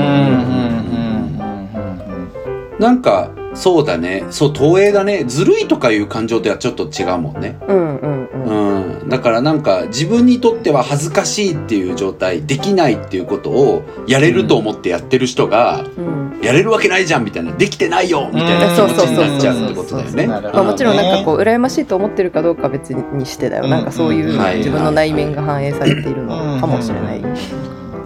[2.72, 2.78] うん。
[2.80, 4.24] なんかそうだね。
[4.30, 5.24] そう投影だね。
[5.26, 7.58] ずるいとかいう感情とはちょっと違うもんね。
[7.66, 9.00] うんうんうん。
[9.00, 16.18] うん、だからなんか自分にとっては恥ずかしいっていう状態できないっていうことをやれると思ってやってる人が、うん。
[16.40, 20.26] やれるわけないじゃんみたいなできてないよみたいな気持ちになっちゃうってことだよね。
[20.28, 23.70] まあ、もちろんなんかこう羨ましいと思ってるかどうかは別にしてだよ、うん。
[23.70, 24.26] なんかそういう
[24.58, 27.22] 自分の内面が反映されているのかもしれない、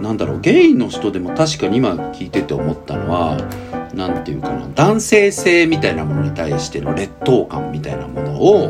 [0.01, 0.41] なんだろう。
[0.41, 3.37] ゲイの人でも確かに今聞いてて思ったのは
[3.93, 8.69] なんていうかな男性性みたいなものに対しての劣等感みたいなものを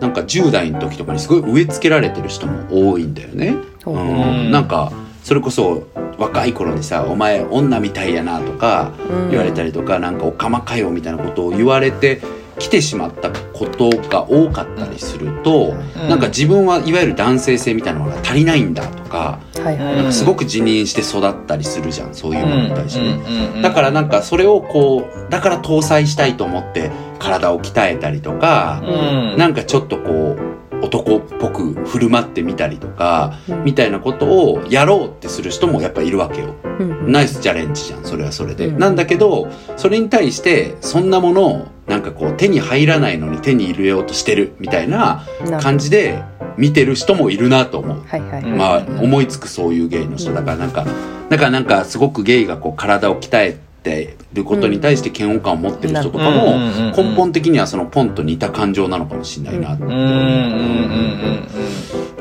[0.00, 3.56] なんか10代の時とかにすごい植え付けられてる人も多いんだよね。
[3.86, 8.92] うんなんかそれこそ若い頃にさ「お前女みたいやな」とか
[9.30, 12.20] 言われたりとか、なんか「おかまかよ」みたいなことを言われて
[12.58, 19.96] 来てしまったことが多かったりすると、うんなんか自分はいわゆる男性性みたいなものが足りないんだとか、はいはい。
[19.96, 23.20] なんかすごく自認して育ったりするじゃんそういうものに対してね。
[23.56, 36.54] うんだからなんかそれをこうだから搭載したいと思って体を鍛えたりとか、うんなんかちょっとこう男っぽく振る舞ってみたりとか、うんみたいなことをやろうってする人もやっぱいるわけよ。
[36.78, 38.66] うんナイスチャレンジじゃん、それはそれで。
[38.68, 46.22] うんなんだけど、それに対して、そんなものを、なんかこう、手に入らないのに手に入れようとしてる、みたいなな感じで
[46.56, 48.02] 見てる人もいるなと思う。
[48.06, 48.42] はいはいはい。
[48.42, 50.32] うんまあ、思いつくそういうゲイの人。
[50.32, 50.84] だからなんか、
[51.28, 56.58] だからなんか、すごくゲイがこう、体を鍛えてってることに対して嫌悪感を持ってる人とかも、
[56.96, 59.84] 根本的にはそのポンと似た感情なのかもしれないなって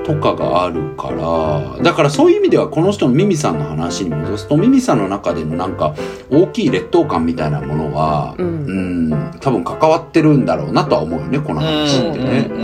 [0.05, 5.95] とかがあるから、だからそういう意味ではこの人のミミさんの話に戻すと、ミミさんの中でのなんか
[6.29, 12.47] 大きい劣等感みたいなものは、うんうん、多分関わってるんだろうなとは思うよね、この話ってね。
[12.49, 12.61] うんう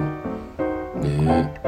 [0.00, 0.04] ん
[1.04, 1.63] ね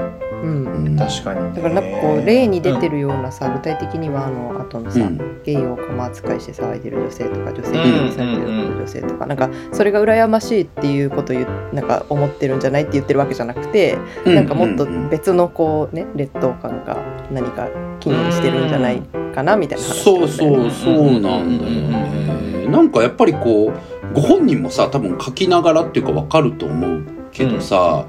[0.46, 0.86] うん。
[0.88, 1.54] うん確かに。
[1.54, 5.42] だからなんかこう例に出てるようなさ具体的にはあの後のさ、うん。
[5.44, 11.36] ゲイを釜扱いして騒いでる女性とか女性うんにされてる女性とか、なんかそれが羨ましいっていうことを
[11.72, 16.96] なんか思ってるんじゃないって言ってるわけじゃなくて、うなんかもっとうんうん別のこうね劣等感が
[17.30, 17.68] 何か
[18.00, 19.00] 気にしてるんじゃない
[19.34, 22.66] かなみたいな話そうそなんだよねうそうなんだよね。
[22.68, 28.06] なんかやっぱりこうご本人もさ多分書きながらっていうかわかると思うけどさ、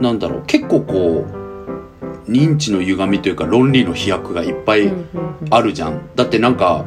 [0.00, 1.41] なんだろう結構こう
[2.28, 4.92] 認知の歪みというか論理の飛躍がいっぱい
[5.50, 6.10] あるじゃん。
[6.14, 6.84] だってなんか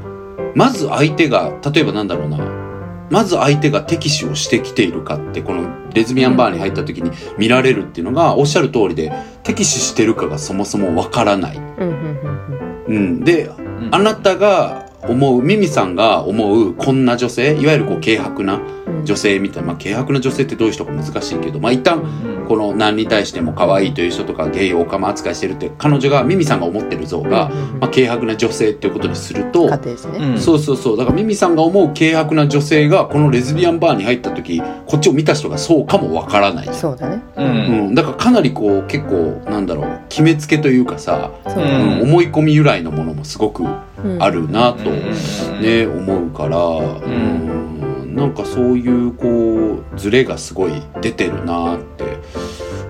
[0.53, 2.65] まず相手が例えばなんだろうな。
[3.11, 11.57] まず相手が敵視をしてきているかってこのレズビアンバーに入った時に見られるっていうのがおっしゃる通りで敵視してるかがそもそもわからない。
[11.57, 13.51] うん、で
[13.91, 19.05] あなたが思う、ミミさんが思うこんな女性、いわゆるこう軽薄なうん。
[19.05, 22.03] 女性みたいな、まあ軽薄な女性ってどういう人か難しいけど、まあ一旦
[22.47, 29.79] この何に対しても可愛いという人とかゲイをオカマ扱いしてるって彼女が、ミミさんが思ってる像が、まあ軽薄な女性っていうことにすると、ね、
[30.19, 30.39] うん。
[30.39, 30.97] そうそうそう。
[30.97, 36.69] だからミミさんが思う軽薄な女性がこのレズビアンバーに入った時、こっちを見た人がそうかもわからない。
[36.71, 37.21] そうだね。
[37.35, 37.47] うん。
[37.47, 37.95] うん。
[37.95, 42.09] だからかなりこう結構なんだろう、決めつけというかさ、そうだうんね、うん。
[42.09, 43.75] 思い込み由来のものもすごくうん
[44.19, 45.61] あるなと、うん。
[45.61, 52.17] ね、思うから、うん、なんかそういうこうズレがすごい出てるなって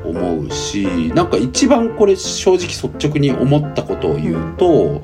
[0.03, 5.01] 思うしなんか一番これ正直率直に思ったことを言うと、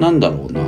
[0.00, 0.60] なんだろうな。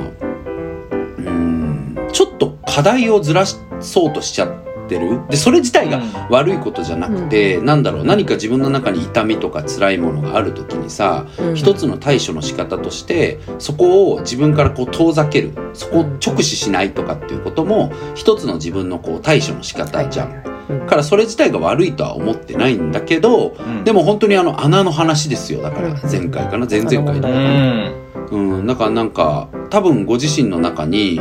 [1.18, 2.08] うん。
[2.12, 4.63] ちょっと課題をずらそうとしちゃって
[4.98, 5.20] る？
[5.28, 11.54] でそれ自体が悪いことじゃなくて、なんだろう何か自分の中に痛みとか辛いものがある時にさ、うん。
[11.56, 20.44] 一つの対処の仕方としてそこを自分からこう遠ざけるそこを直視しないとかっていうことも一つの自分のこう対処の仕方じゃん。
[20.86, 22.74] からそれ自体が悪いとは思ってない。
[22.76, 31.20] んだけどうんでも本当にあの穴の話ですよだからうん前回かな前々回うだうんうん、だからなんか多分ご自身の中に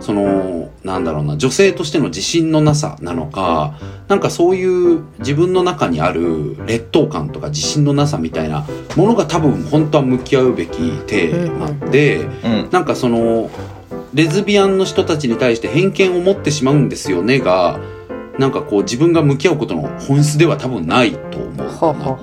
[0.00, 13.50] そのなんだろうな女性としての自信のなさなのかなんかそういう自分の中にある劣等感とか自信のなさみたいなものが多分本当は向き合うべきテーマでうんなんかその
[14.12, 17.80] レズビアンの人たちに対して偏見を持ってしまうんですよねが
[18.38, 21.66] なんかこう自分が向き合うことの本質では多分ないと思う。
[21.66, 22.18] はあは。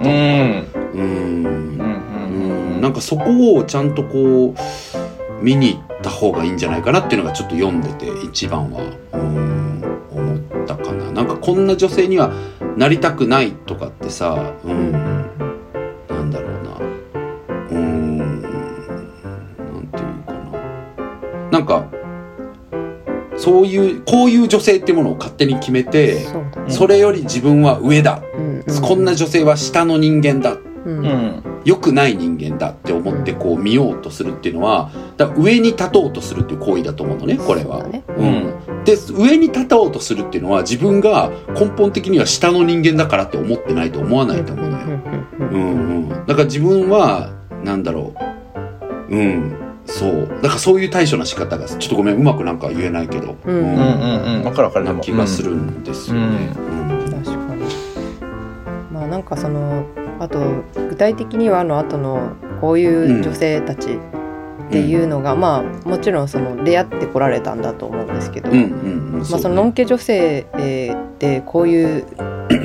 [0.93, 1.68] うん
[2.79, 8.81] なんかそこをちゃんとこう見に行った方がいいんじゃないかなっていうのがちょっと読んでて一番は
[9.13, 11.11] うん思ったかな。
[11.11, 12.31] なんかこんな女性には
[12.77, 14.91] なりたくないとかってさうん。
[14.91, 16.77] なんだろうな。
[17.71, 18.17] うん。
[18.17, 21.49] なんていうかな。
[21.51, 21.85] なんか
[23.37, 26.25] そういうこういう女性っていうものを勝手に決めて
[26.67, 28.21] それより自分は上だ。
[28.37, 28.63] うん。
[28.81, 30.57] こんな女性は下の人間だ。
[30.85, 30.99] うん。
[30.99, 37.81] うん良くない人間だって思ってこう見ようとするっていうのはだ上に立とうとするっていう行為だと思うのねこれは。
[37.81, 37.97] そうだ。
[37.97, 38.03] ね。
[38.17, 44.85] うん、で上に立とうとするっていうのは自分が根本的には下の人間だからって思ってないと思わないと思うのよ。
[45.39, 47.31] うんうんだから自分は
[47.63, 48.13] なんだろ
[49.09, 49.15] う。
[49.15, 49.55] うん。
[49.85, 50.27] そう。
[50.41, 53.55] だからそういう対処の仕方がちょっとごめんうまくなんか言えないけど、うん。
[53.55, 53.63] うん。
[53.63, 54.85] うんうんわかるわかる。
[54.85, 56.53] でなも気がするんですよね。
[56.55, 57.23] うん。
[57.23, 57.65] 確かに。
[58.91, 59.85] まあなんかその
[60.19, 60.39] あと
[60.89, 68.71] 具体的にはあの後のこういう女性たちっていうのが、まあもちろんその出会ってこられたんだと思うんですけど、うんうん
[69.13, 72.05] うんまあ、そののんけ女性えーでこういう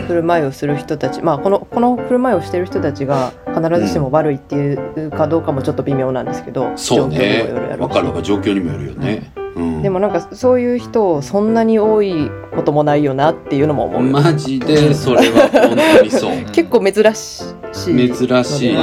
[0.07, 7.17] 振る舞いをする人たち、まあ、このこの振る舞いをしてる人たちが必ずしも悪いっていうかどうかもちょっと微妙なんですけど、そうね。
[7.17, 7.91] 状況にもよるやろうし。
[7.91, 8.25] わかるわかる。
[8.25, 9.33] 状況にもよるよね。
[9.37, 9.44] うん
[9.83, 16.37] でもなんかそういう人そんなに多いこともないよなっていうのも思う、マジでそれは本当にそう。
[16.51, 17.43] 結構珍し
[17.91, 18.15] い。
[18.15, 18.73] 珍しい。
[18.73, 18.75] い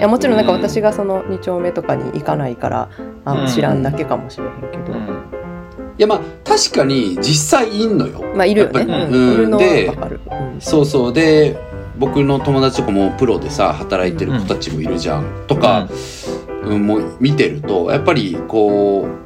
[0.00, 2.88] やもちろんなんか私がその2丁目とかに行かないから
[3.24, 3.46] あうん。
[3.46, 5.08] 知らんだけかもしれへんけど、うん。
[5.08, 5.10] い
[5.98, 8.24] やまあ確かに実際いんのよ。
[8.34, 9.18] まあいるよね、やっぱり。
[9.42, 9.58] うん。
[9.58, 10.60] でうん。
[10.60, 11.12] そうそう。
[11.12, 11.56] で
[11.98, 15.88] 僕の友達とかもプロでさ働いてる子たちもいるじゃん、とか、
[16.64, 19.23] うん、もう見てるとやっぱりこう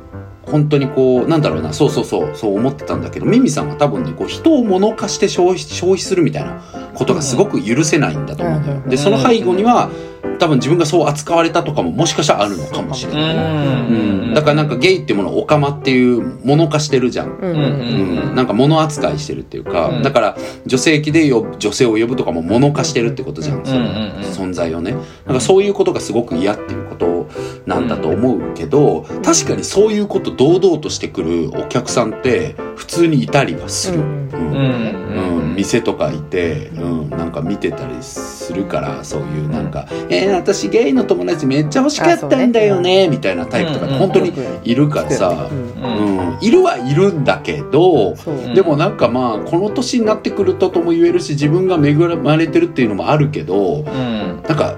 [0.51, 1.73] 本当にこうなんだろうな。
[1.73, 6.61] そうそうそうそう思ってたんだけどミミさんは多分ねこう人を物化して消費消費するみたいな
[6.95, 9.91] ことがすごく許せないんだと思うんだよ、うんでその背後には
[10.39, 17.37] 多分自分がそう扱われたとかももしかしたらあるのかもしれない、うん、だからなんかゲイってものをオカマっていうもの化してるじゃん。
[17.39, 20.03] うんうんうん、なんか物扱いしてるっていうか、うん。
[20.03, 23.63] だから女性器で女性を呼ぶとかも物化してるってことじゃん。
[23.63, 24.95] 存在をね。
[25.27, 26.88] なんかそういうことがすごく嫌っていう
[27.29, 34.29] ことなんだと思うけど確かにそういうこと堂々としてくるお客さんって普通にいたりはする、うん。
[34.31, 34.37] うん。
[34.37, 35.41] うん。
[35.41, 35.55] うん。
[35.57, 43.95] 店とかいて、うん、なんか見てたりするからそういうなんか「えー、私ゲイの友達めっちゃ欲しかったんだよね」みたいなタイプとかうん。
[43.95, 46.29] 本当にいるからさ、うん。
[46.29, 48.15] うん、いるはいるんだけど、
[48.55, 54.43] でもなんかまあこの年になってくるととも言えるし自分が恵まれてるっていうのもあるけどうん。
[54.47, 54.77] なんか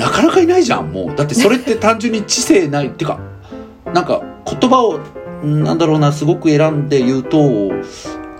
[0.00, 1.14] なかなかいないじゃんもう。
[1.14, 2.88] だってそれって単純に知性ない。
[2.88, 3.20] っていうか
[3.92, 4.98] なんか言葉を
[5.44, 7.38] なんだろうなすごく選んで言うと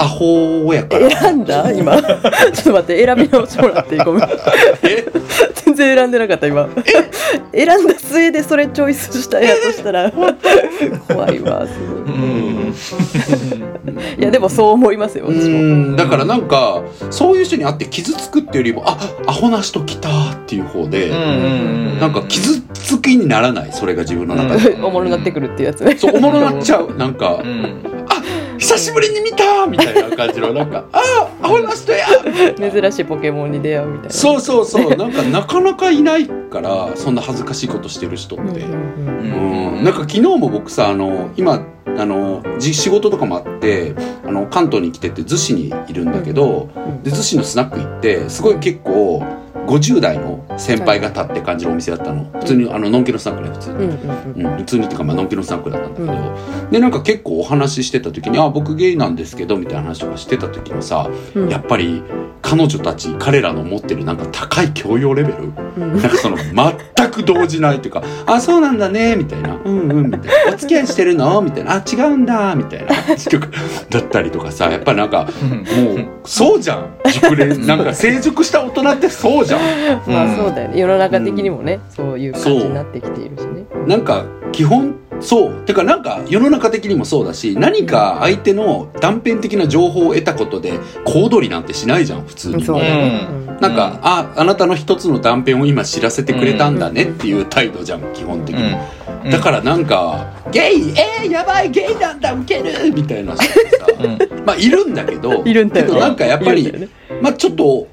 [0.02, 1.10] アホやから。
[1.10, 1.70] 選んだ？
[1.76, 1.92] 今。
[2.02, 2.12] ちょっ
[2.64, 4.04] と待って選び直してもらっていい？
[4.04, 4.24] ごめん。
[4.82, 5.04] え？
[5.64, 6.68] 全然選んでなかった今。
[7.54, 10.10] 選んだ末でそれチョイスしたやとしたら。
[11.08, 11.72] 怖いわす
[12.06, 12.14] ごい。
[12.14, 12.74] うん。
[14.18, 15.58] いやでもそう思いますよう私も。
[15.60, 15.96] ん。
[15.96, 20.12] だからなんかそういう人に会って傷つくっていうよりもあアホな人来たっ
[20.46, 21.10] ていう方で、
[22.00, 23.72] なんか傷つきにならない？
[23.72, 25.96] それが自分の中で、うんおもろなってくるっていうやつね。
[25.96, 26.94] そうおもろなっちゃう。
[26.96, 27.82] なんか、うん
[28.60, 32.06] 久しぶりに見たみたいな感じのなんかあアホな人や
[32.70, 34.10] 珍しいポケモンに出会うみたいな。
[34.10, 34.94] そうそうそう。
[34.96, 41.62] なんかなかなかいないからそんな恥ずかしいことしてる人って、うんうんうんなんか昨日も僕さあの今
[41.96, 43.94] あのじ仕事とかもあって
[44.26, 47.02] あの関東に来てて逗子にいるんだけど、うん。
[47.02, 49.22] で逗子のスナック行ってすごい結構
[49.70, 52.24] 50代の先輩方って感じのお店だったの。
[52.40, 53.76] 普通にあののんけのスナックね普通に。
[53.76, 56.36] うんうんうん、普通にっていうか、まあのんけのスナックだったんだけど、
[56.72, 61.48] でなんか結構お話ししてた時に「あ僕ゲイなんですけど」みたいな話とかしてた時にさ、うん。
[61.48, 62.02] やっぱり
[62.42, 65.52] 彼女たち彼らの持ってるなんか高い教養レベル。
[65.76, 66.00] うん。
[66.00, 72.88] なんかその全く動じないっていうか「あそうなんだね」みたいな「うんうん」みたいな「お付き合いしてるの?」みたいな「あ違うんだ」みたいな。
[73.16, 73.48] とか
[73.88, 75.28] だったりとかさやっぱりなんか
[75.76, 76.86] もうそうじゃん。
[77.12, 77.66] 熟練。
[77.66, 79.59] なんか成熟した大人ってそうじゃん。
[80.06, 80.78] まあそうだよね。
[80.78, 83.64] 世の中的にもねそういう感じになってきているしね。
[83.86, 85.52] なんか基本そう。
[85.66, 90.72] てかなんか世の中的にもそうだし何か相手の断片的な情報を得たことで
[91.04, 92.64] 小躍りなんてしないじゃん普通に。
[92.64, 93.40] そうだね。
[93.60, 98.74] なんか、ああなたの一つの断片を今知らせてくれたんだねっていう態度じゃん基本的に、
[99.30, 103.86] だからなんか「ゲイえー、やばいゲイなんだウケる!」みたいな人ってさ、
[104.46, 105.92] まあいるんだけどいるんだよね。
[105.92, 106.88] けどなんかやっぱり、ね。
[107.20, 107.86] まあちょっと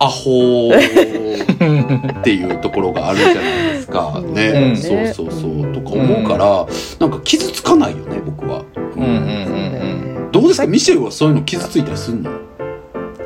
[0.00, 4.20] アホっていうところがあるじゃないですか。
[4.20, 4.76] ね、うん。
[4.76, 5.72] そうそうそう。
[5.72, 6.66] とか思うから
[7.00, 8.82] なんか傷つかないよね僕は、うん。
[8.82, 10.66] うんそうだよねどうですか？
[10.66, 12.30] ミシェルはそういうの傷ついたりすんの？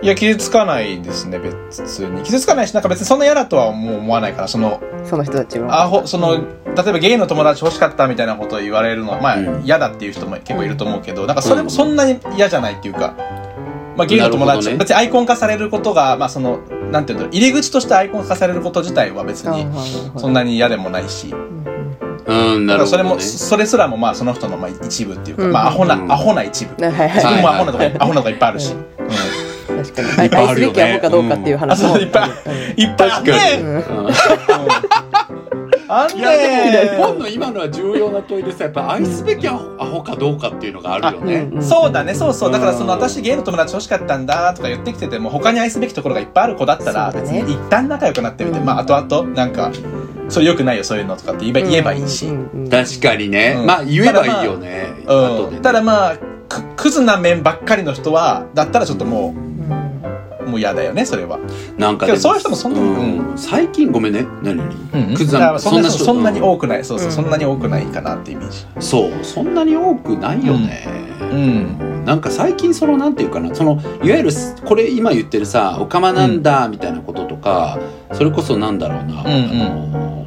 [0.03, 1.55] いや傷つかないですね別
[2.01, 2.23] に。
[2.23, 5.83] 傷つかないしなんか別にそんな嫌だとはもう思わないからそのその人たちは。
[5.83, 6.41] アホその例
[6.89, 9.63] えばゲイの友達欲しかったみたいなことを言われるのはまあうん。
[9.65, 13.15] 嫌だっていう人も結構いると思うけどなんかそれもそんなに嫌じゃないっていうか、
[13.97, 16.59] まあ、ゲイの友達、ね別にアイコン化されることがまあその
[16.91, 19.67] なんていうんだろう入り口としてアイコン化されること自体は別に
[20.19, 21.35] そんなに嫌でもないし。
[22.25, 25.53] うんなるほど、ね、それもそれすらもまあその人のまあ一部っていうか、うん。
[25.53, 26.13] まあアホな、うん。
[26.13, 26.75] アホな一部。
[26.79, 29.83] 自分もアホなとこ、はいアホなとこいっぱいあるし、ううん。
[29.83, 30.09] 確かに。
[30.09, 31.99] いっぱいあ愛するよねべきアホかどうかっていう話も。
[31.99, 32.31] いっぱい
[32.77, 33.77] いっぱいあんねうん。
[33.77, 34.13] うん
[35.95, 42.15] あんいやでねもポンの今のは重要な問いでさやっぱ愛すべきアホアホかどうかっていうのがあるよね、うんそうだね。
[42.15, 42.53] そうそう。
[42.53, 48.65] だからそのうん私ゲイの友達欲しかったんだとか言ってきてても他に愛すべきところがいっぱいある子だったら別に一旦仲良くなってみて、うん。
[48.65, 49.71] まあ後々なんか
[50.29, 52.09] それ良くないよそういうのとかって言えば言えばいい。
[52.09, 52.51] し、うん。
[52.55, 53.67] うん確かにね、うん。
[53.67, 55.63] まあ言えばいいよね、後でね。
[55.63, 56.17] ただまあ
[56.49, 59.52] くクズな面ばっかりの人はだったらちょっともうんう
[60.53, 61.39] もう嫌だよねそれは。
[61.79, 63.39] なんかそういう人もそんなにうん。
[63.39, 64.59] 最近ごめんね何
[64.93, 66.05] 何、クズそんな人。
[66.05, 66.85] そんなに多くない。
[66.85, 67.13] そうそう、うん。
[67.13, 68.67] そんなに多くないかなってイメージ。
[68.79, 69.25] そう。
[69.25, 70.87] そんなに多くないよね、
[71.33, 72.05] うん。
[72.05, 74.31] なんか最近そのなんていうかなそのいわゆる
[74.65, 77.79] これ今言ってるさ「おかまなんだ」みたいなこととか、
[78.13, 79.63] それこそなんだろうな、うんうん。
[79.63, 80.22] あの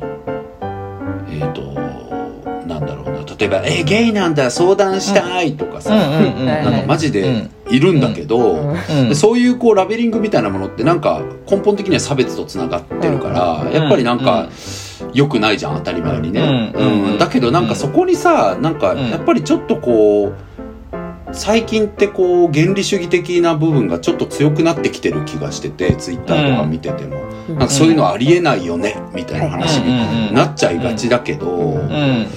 [3.37, 8.75] 例えば「えゲイなんだ相談したい」とかさ、なんかマジでいるんだけど、
[9.13, 14.49] そういうこうラベリングみたいなものってなんか根本的には差別とつながってるから、やっぱりなんか
[15.13, 17.17] 良くないじゃん当たり前にね、うん。
[17.17, 19.09] だけどなんかそこにさなんかうん。
[19.09, 20.33] やっぱりちょっとこう
[21.31, 27.17] 最近ってこう原理主義的な部分がちょっと強くなってきてる気がしててツイッターとか見てても、
[27.49, 27.57] うん。
[27.57, 32.27] なんかそういうのありえないよねみたいな話になっちゃいがちだけど、うん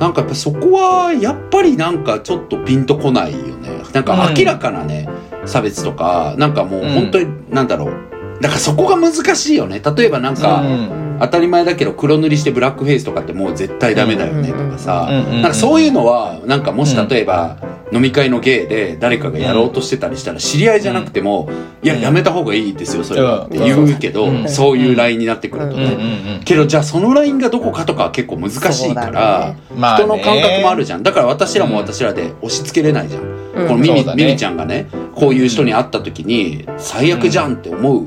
[0.00, 3.82] なんかやっぱそこはやっぱりなんかちょっとピンとこないよね。
[3.92, 5.08] なんか明らかなね、
[5.44, 8.40] 差別とかなんかもう本当になんだろう。
[8.40, 9.80] だからそこが難しいよね。
[9.80, 11.00] 例えばなんか、うん。
[11.20, 17.58] 当たり前だけど黒塗りしてブラックフェイスとかってもう絶対ダメだよねとかさ、うんうんうんなんかそういうのはなんかもし例えば
[17.92, 21.48] 飲み会の芸で誰かがやろうとしてたりしたら知り合いじゃなくても、
[21.82, 23.46] いややめた方がいいですよそれは。
[23.46, 24.48] って言うけど、うん。
[24.48, 29.56] そういうラインになってくるとね、けどじゃあそのラインがどこかとかは結構難しいから、
[29.96, 31.02] 人の感覚もあるじゃん。
[31.02, 33.68] だから私らも私らで押し付けれないじゃん、うん。
[33.68, 38.06] このミミ,、ミミちゃんがねこういう人に会った時に最悪じゃんって思う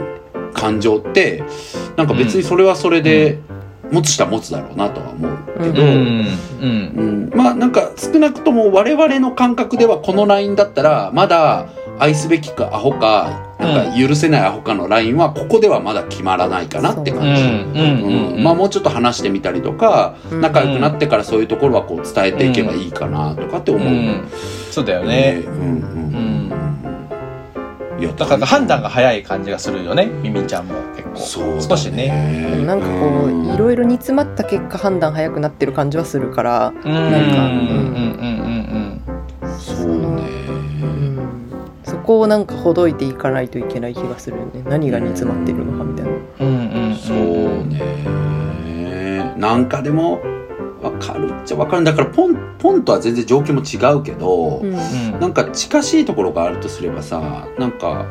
[0.54, 1.44] 感情って
[1.98, 3.40] なんか別にそれはそれで
[3.94, 7.32] 持つ人は持つだろうなとは思うけど、うん。
[7.36, 11.68] まあなんか少なくとも我々の感覚ではこのラインだったらまだ
[12.00, 17.18] 愛すべきかアホかなんか許せないアホかのラインはここではまだ決まらないかなってうん。
[17.20, 17.44] 感じ。
[17.44, 18.34] うん。
[18.36, 18.44] うん。
[18.44, 20.42] まあもうちょっと話してみたりとかうん。
[20.42, 23.88] 仲良くなってからそういうところはこう伝えていけばいいかなとかって思う。
[23.88, 24.28] うん。
[24.72, 25.44] そうだよね。
[25.46, 25.54] うん。
[25.54, 25.60] う
[26.20, 26.33] ん
[28.04, 31.16] うんいやだから判断が早い感じがするよねミミちゃんも結構。
[31.18, 31.62] そうだね。
[31.62, 32.50] 少しね。
[32.52, 36.94] でもなんかこういろいろ煮詰まった結果判断早くなってる感じはするから、うん。
[36.94, 39.02] なんかうんうん
[39.44, 40.24] うんそうね。
[40.82, 41.20] うん。
[41.84, 44.64] そこをなんかほどいていかないといけない気がするよね。
[44.68, 46.12] 何が煮詰まってるのかみたいな。
[46.12, 46.96] うんうんうんうん。
[46.96, 47.18] そう
[47.68, 49.34] ね。
[49.38, 50.20] なんかでも
[50.84, 54.74] わかるっちゃわかるだからポンポンとは全然状況も違うけど、うん。
[54.74, 55.20] うん。
[55.20, 58.06] なんか近しいところがあるとすればさなんか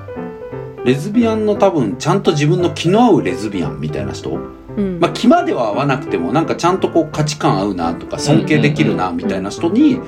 [0.84, 4.30] レズビアンの多分ちゃんと自分の気の合うレズビアンみたいな人？
[4.30, 4.98] うん。
[4.98, 10.00] まあ気までは合わなくてもなんかちゃんとこう価値観合うなとか尊敬できるなみたいな人に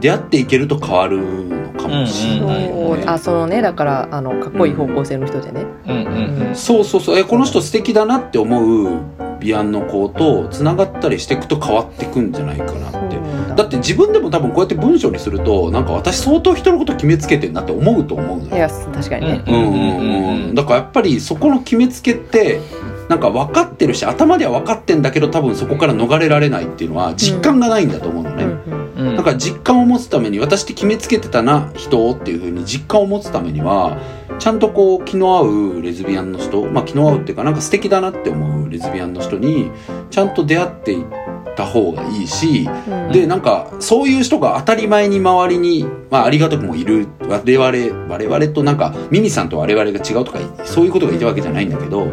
[0.00, 3.02] 出会っていけると変わるのかもしれないよね。
[3.02, 5.64] そうあそのねだからあのかっこいい方向性の人でね。
[5.86, 9.00] うんうんうんそうそうそうえこの人素敵だなって思う
[9.40, 13.12] ビアンの子とつながったりしていくと変わっていくんじゃないかなって。
[13.56, 18.56] だって自分でも多分こうやって文章にするとなんか私相当人のこと決めつけてんなって思うと思うのよ。
[18.56, 19.44] いや確かにね。
[19.46, 22.60] うんうんうん、だからやっぱりそこの決めつけって
[23.08, 28.44] なんか分かってるし頭では分かってんだけど多分そこから逃れられないっていうのは実感がないんだと思うのね。
[28.44, 28.61] うん
[29.02, 29.08] うん。
[29.08, 33.98] うんだから実感を持つために私って決めつけてたな人をっていうふうに実感を持つためには
[34.38, 35.42] ちゃんとこう気の合
[35.76, 39.70] うレズビアンの人まあ気の合うっていうかなんか素敵だなって思うレズビアンの人に
[40.10, 41.06] ちゃんと出会っていっ
[41.54, 43.12] た方がいいしうん。
[43.12, 52.08] でなんかそういう人が当たり前に周りに、まあ、ありがたくもいる我々我々となんかミミさんと我々が違うとかそういうことがいたわけじゃないんだけど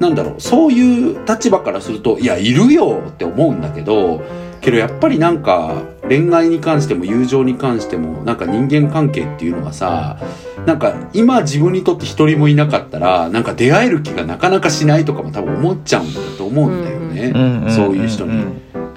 [0.00, 4.22] なんだろうそういう立場からするといやいるよって思うんだけど
[4.60, 10.18] けどやっぱりなんか恋愛に関しても友情に関してもなんか人間関係っていうのはさ
[10.66, 18.44] なんか今自分にとって一人もいなかったらなんか出会える気がなかなかしないとかも多分思っちゃうんだと思うんだよね、うんそういう人に。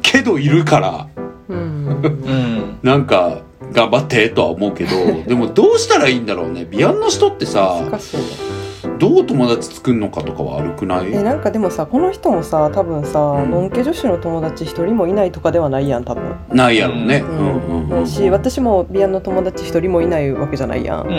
[0.02, 1.08] けどいるから。
[1.50, 1.88] うん。
[1.88, 3.42] うんなんか
[3.74, 6.66] 頑張ってとは思うけどでもどうしたらいいんだろうね。
[6.66, 8.57] ビアンの人ってさ難しいね。
[9.00, 11.14] どう友達作るのかとかは悪くない？
[11.14, 13.52] えなんかでもさこの人もさ多分さ、うん。
[13.52, 16.36] のんけ女子の友達一人もいないとかではないやん多分。
[16.50, 17.20] ないやろね。
[17.20, 21.02] ううんうんし私もビアンの友達一人もいないわけじゃないやん。
[21.02, 21.16] うんう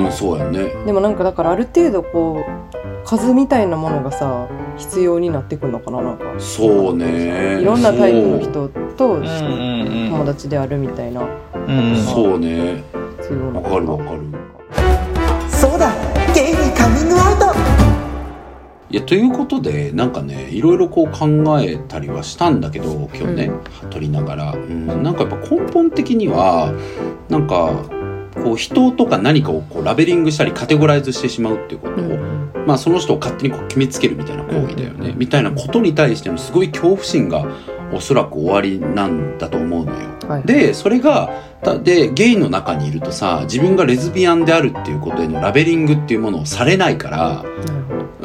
[0.00, 0.04] ん。
[0.04, 0.72] うんそうやね。
[0.84, 6.24] でもなんかだからある程度こう数みたいなものがさ必要になってくるのかななんか。
[6.38, 7.60] そうね。
[7.60, 11.22] いろんなタイプの人と友達であるみたいな。
[11.22, 12.84] うんそうそうね
[13.54, 14.20] わかるわかる。
[15.48, 15.90] そうだ。
[16.34, 16.95] ゲイにカミングアウト
[18.88, 23.50] いやということでなんかねいろいろこう考えたりはしたんだけど今日ね、
[23.90, 26.72] 撮りながら、うん、なんかやっぱ根本的には
[27.28, 27.84] なんか
[28.42, 37.46] こう人とか何かをこうラベリングしたりカテゴライズしてしまうっていうことを、うんまあ、その人を勝手にこう決めつけるみたいな行為だよね、うんみたいなことに対してのすごい恐怖心が
[37.92, 39.98] おそらく終わりなんだと思うのよ。
[40.28, 41.30] はい、でそれが
[41.62, 47.44] たでゲイの中にいるとさ自分がレズビアンであるっていうことへのラベリングっていうものをされないから、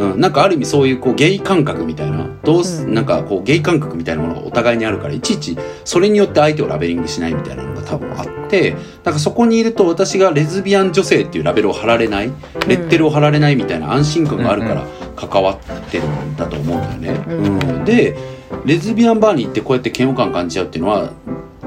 [0.02, 2.28] うん、なんかある意味そういうこうゲイ感覚みたいな。
[2.44, 2.94] どうす、うん。
[2.94, 12.32] なんかこうゲイ感覚みたいなものがお互いにあるからいちいちそれによって相手をラベリングしないみたいなのが多分あってだからそこにいると私がレズビアン女性っていうラベルを貼られない。
[12.68, 14.86] レッテルを貼られないみたいな安心感があるから
[15.16, 17.26] 関わってるんだと思うんだよね。
[17.28, 17.60] うん。
[17.60, 17.86] うん。
[17.86, 18.18] で
[18.66, 21.12] レズビアンバーに行ってこうやって嫌悪感感じちゃうっていうのは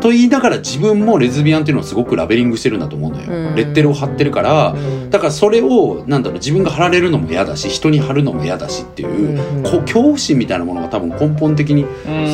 [0.01, 3.55] と言いながら自分もレズビアンっていうのをすごくラベリングしてるんだと思うのよ、うん。
[3.55, 5.11] レッテルを貼ってるから、うん。
[5.11, 11.87] だからそれをなんだろう自分が貼られるのも嫌だし人に貼るのも嫌だしっていう、うんこう恐怖心みたいなものが多分根本的に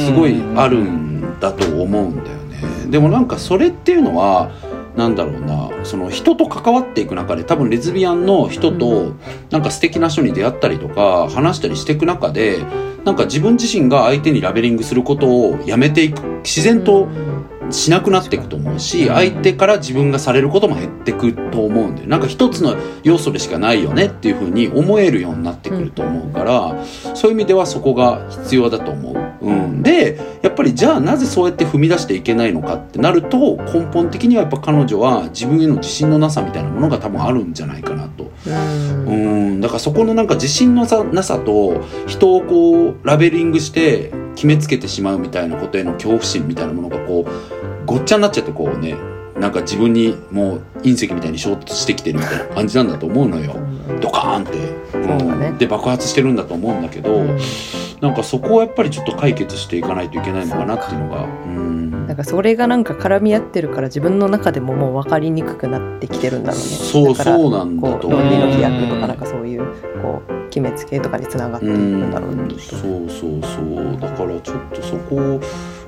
[0.06, 2.90] すごいあるんだと思うんだよね。
[2.90, 4.50] でもなんかそれっていうのは
[5.00, 9.14] なんだろうなその人と関わっていく中で多分レズビアンの人うと
[9.48, 12.58] なんか素敵な人に出会ったりとか話したりしていく中で
[13.04, 17.08] なんか自分自身が相手にラベリングすることをやめていく自然と
[17.70, 26.84] しなくなっていくと思うし相手から自分がされることも減っていくと思うんでなんか一つの要素でしかないよねっていうふうに思えるようになってくると思うから、
[27.14, 29.29] そういう意味ではそこが必要だと思う。
[29.40, 38.30] うん、でやっぱりじゃあなぜそうやって踏み出していけないのかってなると根本的にはやっぱ彼女は自分への自信のなさみたいなものが多分あるんじゃないかなと。
[38.46, 39.06] うん。
[39.06, 39.60] うん。
[39.60, 48.94] だからそこのなんか自信のさなさと人をこうラベリングして決めつけてしまうみたいなことへの恐怖心みたいなものがこうごっちゃになっちゃってこうね
[49.40, 53.56] なんか自分にもう隕石みたいに衝突してきてるみたいな感じなんだと思うのよ。
[54.00, 54.58] ドカーンって、
[54.92, 55.52] そうだね。
[55.58, 57.38] で爆発してるんだと思うんだけど、うん。
[58.00, 62.06] なんかそこをやっぱりちょっと解決していかないといけないのかなっていうのがうん。
[62.06, 66.66] なんかそれがなんか絡み合ってるから自分の中でももう分かりにくくなってきてるんだろうね。
[66.66, 68.10] そうだからそうなんだことう。
[68.10, 69.64] 思う論理の飛躍とかなんかそういう
[70.02, 72.42] こう決めつけとかにつながっていくんだろうね。
[72.58, 74.00] そうそうそう。
[74.00, 75.40] だからちょっとそこ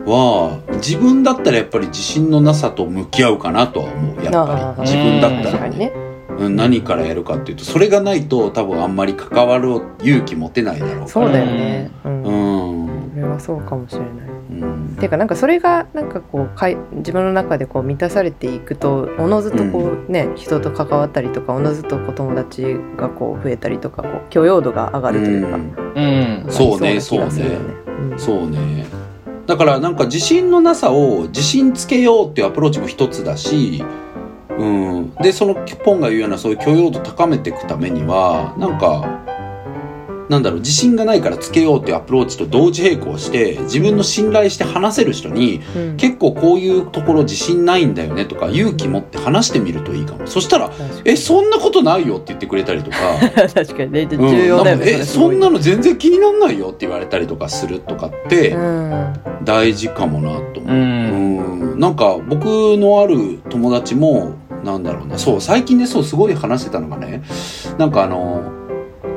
[0.06, 4.90] は自分だったらやっぱり自信のなさと向き合うかなとは思うやっぱり。
[4.90, 5.68] 自分だったら。
[5.68, 5.86] にね。
[5.86, 5.92] ね。
[6.38, 11.08] うん、何からやるかっていうとそれがないと多分あんまり関わる勇気持てないだろうから。
[11.08, 11.90] そうだよね。
[12.04, 12.22] うん。
[12.22, 14.10] うん、それはそうかもしれない。
[14.52, 26.44] うん、ていうかなんかそれがなんかこうかい自分の中でこう満たされていくとおのずとこうね、人と関わったりとかおのずとこう友達がこう増えたりとかこう許容度が上がるというか、うん。
[26.44, 26.52] うん。
[26.52, 27.74] そうねなりな気がするよね。
[28.10, 28.18] うん。
[28.18, 28.86] そうね
[29.46, 33.82] だからなんか自信のなさを自信つけようっていうアプローチも一つだし、
[34.50, 39.22] うん、でそのポンが言うようなそういう許容度高めていくためにはなんか
[40.32, 45.96] なんだろう自信がないからつけようっていうアプローチと同時並行して自分の信頼して話せる人にうん。
[45.98, 50.26] 結構こういうところ自信ないんだよねとか勇気持って話してみるといいかも。
[50.26, 52.96] そしたら確かに「えそんなことないよ」って言ってくれたりとか。
[53.54, 54.08] 確かにね。
[54.10, 54.28] うん。
[54.30, 59.14] 重要だよね、なんかえそんなの全然気になんないよって言われたりとかするとかって、うん。
[59.44, 60.72] 大事かもなと思う。
[60.72, 61.72] うん。
[61.72, 61.78] うん。
[61.78, 62.46] なんか僕
[62.78, 64.32] のある友達も
[64.64, 65.18] なんだろうな。
[65.18, 67.22] そう最近ねそうすごい話してたのがね
[67.76, 68.61] なんかあの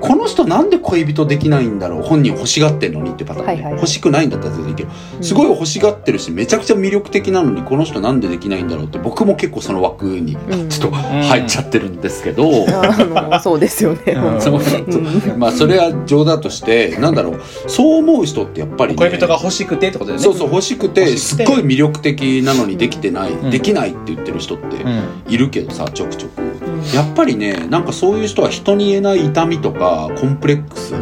[0.08, 2.02] この人なんで恋人できないんだろう？
[2.04, 3.82] 本人欲しがってんのにってパターンね、はいはいはい。
[3.82, 4.76] 欲しくないんだったら全然いい。
[4.76, 4.92] けど
[5.22, 14.16] すごい欲しがってるしめちゃくちゃ魅力的なのにこの人なんでできないんだろうって僕も結構その枠にうんちょっと入っちゃってるんですけど、あのそうですよね、
[15.38, 17.42] まあそれは冗談としてなんだろう。
[17.68, 20.24] そう思う人ってやっぱり、ね、恋人が欲しくてってことだよね。
[20.24, 23.50] そうそう欲しくて欲しくすってごい魅力的なのにできてない、ん。
[23.50, 25.24] できないって言ってる人ってうん。
[25.28, 26.42] いるけどさちょくちょく。
[26.42, 26.55] うん
[26.94, 30.94] やっぱりねなんかそういう人は人に言えない痛みとかコンプレックス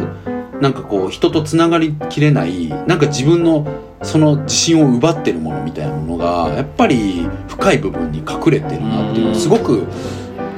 [0.60, 3.66] なんかこう人とつながりきれないなんか自分の
[4.02, 9.86] その自信を奪ってるものみたいなものがやっぱり深い部分に隠れてるなっていうのすごく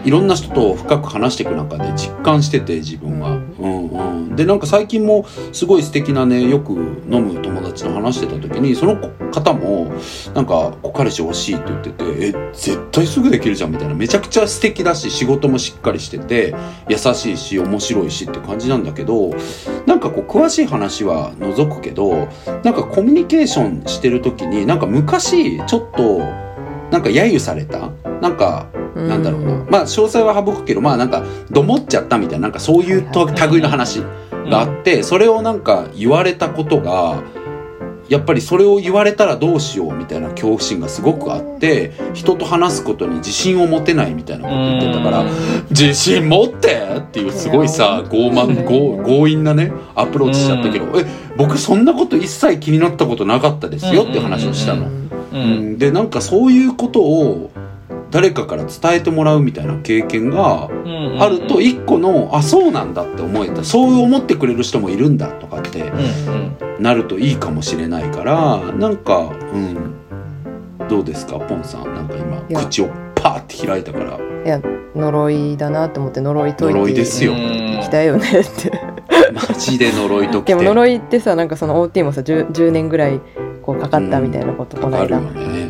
[0.07, 3.41] いろんな人と深く話していく中で実感してて自分は。
[3.59, 6.73] うんうん、でなんか最近もすごい素敵なねよく
[7.11, 8.97] 飲む友達と話してた時にその
[9.33, 9.91] 方も
[10.35, 16.55] なんか「彼氏欲しい」って言ってて「え絶対すぐできるじゃん」みたいなめちゃくちゃ素敵だし仕事もしっかりしてて
[16.89, 19.35] 優しいし面白いしって感じなんだけど
[19.87, 22.29] なんかこう詳しい話は除くけど
[22.63, 26.46] なんかコミュニケーションしてる時になんか昔ちょっと
[26.91, 27.91] なんか揶揄された？
[28.21, 34.01] なんかなんだろうな、まあ詳細は省くけどまあなんかどもっちゃったみたいななんかそういうと類の話
[34.49, 37.23] があってそれをなんか言われたことが
[38.09, 45.25] やっぱりそれを言われたらどうしようみたいな恐怖心がすごくあって人と話すことに自信を持てないみたいなこと言ってたから
[45.71, 46.77] 自信持って？
[46.99, 51.05] っていうすごいさ傲慢 強強引なねアプローチしちゃったけどえ
[51.37, 54.87] 僕そんなこと一切気になったことなかったですよって話をしたの。
[55.33, 55.43] ううん。
[55.75, 57.51] ん、でなんかそういうことを
[58.11, 63.65] 誰かから伝えてもらうみたいな経験がうんあると一個のあそうなんだって思えた。
[63.65, 65.93] そう思ってくれる人もいるんだとかって
[66.79, 69.77] なるといいかもしれないからなんかうん。
[70.89, 71.95] どうですかポンさん。
[71.95, 72.61] なんかい今や。
[72.67, 74.19] 口をパーって開いたから。
[74.45, 74.61] いや
[74.95, 77.33] 呪いだなと思って呪い解いて呪いですよ。
[77.33, 78.73] いきたいよねって。
[79.35, 80.53] マジで呪いときて。
[80.53, 83.21] でも呪いってさなんかその OT もさ 10, 10年ぐらい
[83.67, 85.21] こうかかったみたいなことこの間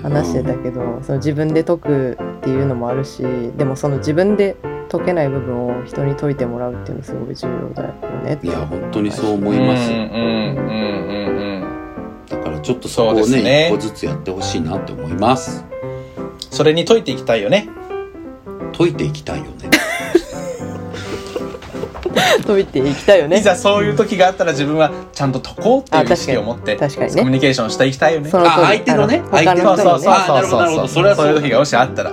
[0.03, 3.23] 話してたけど、その自分で解くっていうのもあるし
[3.57, 4.57] でもその自分で
[4.91, 7.93] 解けない部分を人に解いてもらうっていうのすごい重要だよ
[8.23, 8.35] ね。
[8.35, 11.65] っていや本当にそう思いますうんうんうんうん
[12.29, 13.69] だからちょっとそこをそうですねね。
[13.69, 15.65] 一個ずつやってほしいなって思います。
[16.51, 17.69] それに解いていきたいよね。
[18.77, 19.71] 解いていきたいよね
[22.47, 23.39] 解いていきたいよね。
[23.39, 28.31] いざそういう時があったら自分はちゃんと解こうっていう意識を持ってコミュニケーションしていきたいよね。
[28.33, 29.23] あ相手のね。
[29.31, 30.89] あ他のそうそうそう人にねあなるほどなるほど。
[30.89, 31.27] それはそう。
[31.27, 32.13] そういう時がもしあったら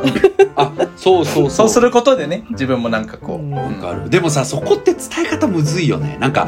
[0.98, 1.70] そうそうそう。
[1.70, 3.54] することでね自分もなんかこう、うん。
[3.54, 4.10] わかる。
[4.10, 6.18] でもさそこって伝え方むずいよね。
[6.20, 6.48] なんか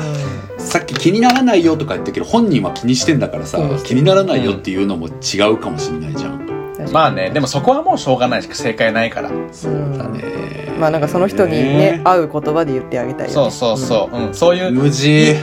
[0.58, 6.45] さっき気にならないよとか言ったけど本人は気にしてんだからさ気にならないよっていうのも違うかもしれないじゃん、
[6.92, 9.30] まあねでもそこはもうしょうがないし正解ないから。
[9.52, 10.74] そうだね。
[10.80, 13.34] まあなんかその人にね合う言葉で言ってあげたいよね。
[13.34, 14.34] そうそうそう、うん。
[14.34, 15.36] そういう無事。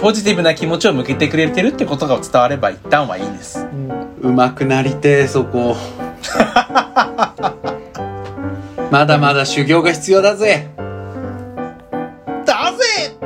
[0.00, 3.60] ポジティブな気持ちを向けてくれてるってことが伝われば一旦はいいんです。
[3.60, 4.30] うん。
[4.30, 5.76] うまくなりてえそこ。
[8.90, 10.70] まだまだ修行が必要だぜ。
[12.44, 13.16] だぜ！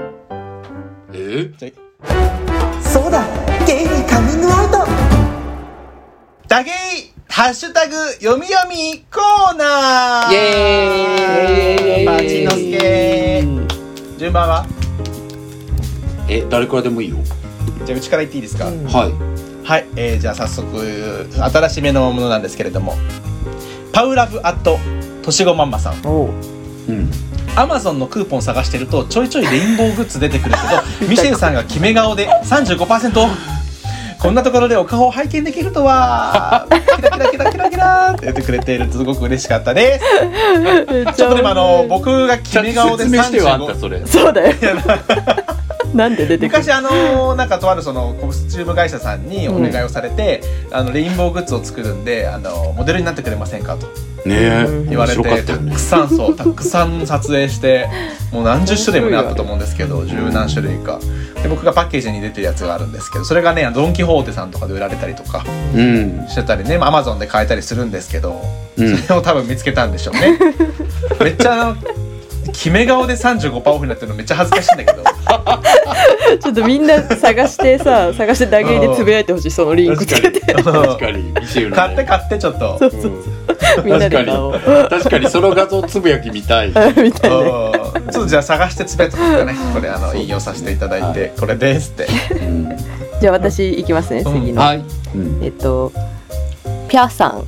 [1.12, 1.50] え？
[2.80, 3.24] そうだ。
[3.66, 4.78] ゲイにカミングアウト。
[6.48, 10.32] だけいハッシュタグ読み読みコーナー。
[10.32, 12.04] イエーイ。
[12.04, 13.42] バチのすけ。
[14.18, 14.66] 順番は？
[16.28, 17.16] え誰からでもいいよ。
[17.86, 18.84] じゃあうちから言っていいですか、うん。
[18.84, 19.66] はい。
[19.66, 22.96] はい、えー、じゃあ早速新しめのものなんですけれども。
[23.94, 24.78] パウラブアット
[25.22, 26.06] としごまんまさん。
[26.06, 26.28] おう。
[26.86, 27.10] うん。
[27.56, 30.54] アマゾンのクーポン探してるとちょいちょいレインボーグッズ出てくる
[31.00, 33.61] けど ミシェルさんが決め顔で35%オフ
[34.22, 36.68] こんなところでお顔を拝見できるとは。
[36.70, 41.16] キラキラキラキラキラって言ってくれているとすごく嬉しかったです。
[41.16, 44.06] ちょっとでもあの僕が決め顔で説明してよあんた35それ。
[44.06, 44.54] そうだよ
[45.94, 46.58] なんで出てくる？
[46.58, 53.86] 昔あのなんかとあるそのコスチューム会社さんにお願いをされて、あのレインボーグッズを作るんであのモデルになってくれませんかと。
[54.28, 54.86] ねえ。
[54.88, 57.88] 言われて、ねたくさんそうたくさん撮影して
[58.32, 61.00] もう何十種類もねあったと思うんですけど十何種類か。
[61.42, 66.26] で僕がパッケージに出てるやつがあるんですけどそれがねドン・キホーテさんとかで売られたりとかうん。
[66.28, 68.40] してたりねアマゾンで買えたりするんですけど、
[68.76, 68.96] うん。
[68.96, 70.38] それを多分見つけたんでしょうね。
[71.20, 71.74] めっちゃ
[72.52, 75.02] 決め顔で35%オフになってるのめっちゃ恥ずかしいんだけど。
[76.40, 80.40] ちょっとみんな探してさ探して打芸でつぶやいてほしいそのリンクつけて。
[80.40, 81.32] 確かに。
[81.72, 82.78] 買って買ってちょっと。
[82.78, 83.84] そうそうそう。
[83.84, 84.60] みんなで買おう。
[84.88, 85.28] 確かに。
[85.28, 86.68] その画像つぶやき見たい。
[86.72, 87.12] みたいなうん。
[87.12, 89.56] ちょっとじゃあ探してつぶやいてくかね。
[89.74, 92.06] これあの引用させていただいてこれですって。
[92.34, 92.76] うん。
[93.20, 94.40] じゃあ私行きますねうん。
[94.40, 94.84] 次の、はい、
[95.14, 95.40] うん。
[95.42, 95.92] えっと
[96.88, 97.44] ピャさん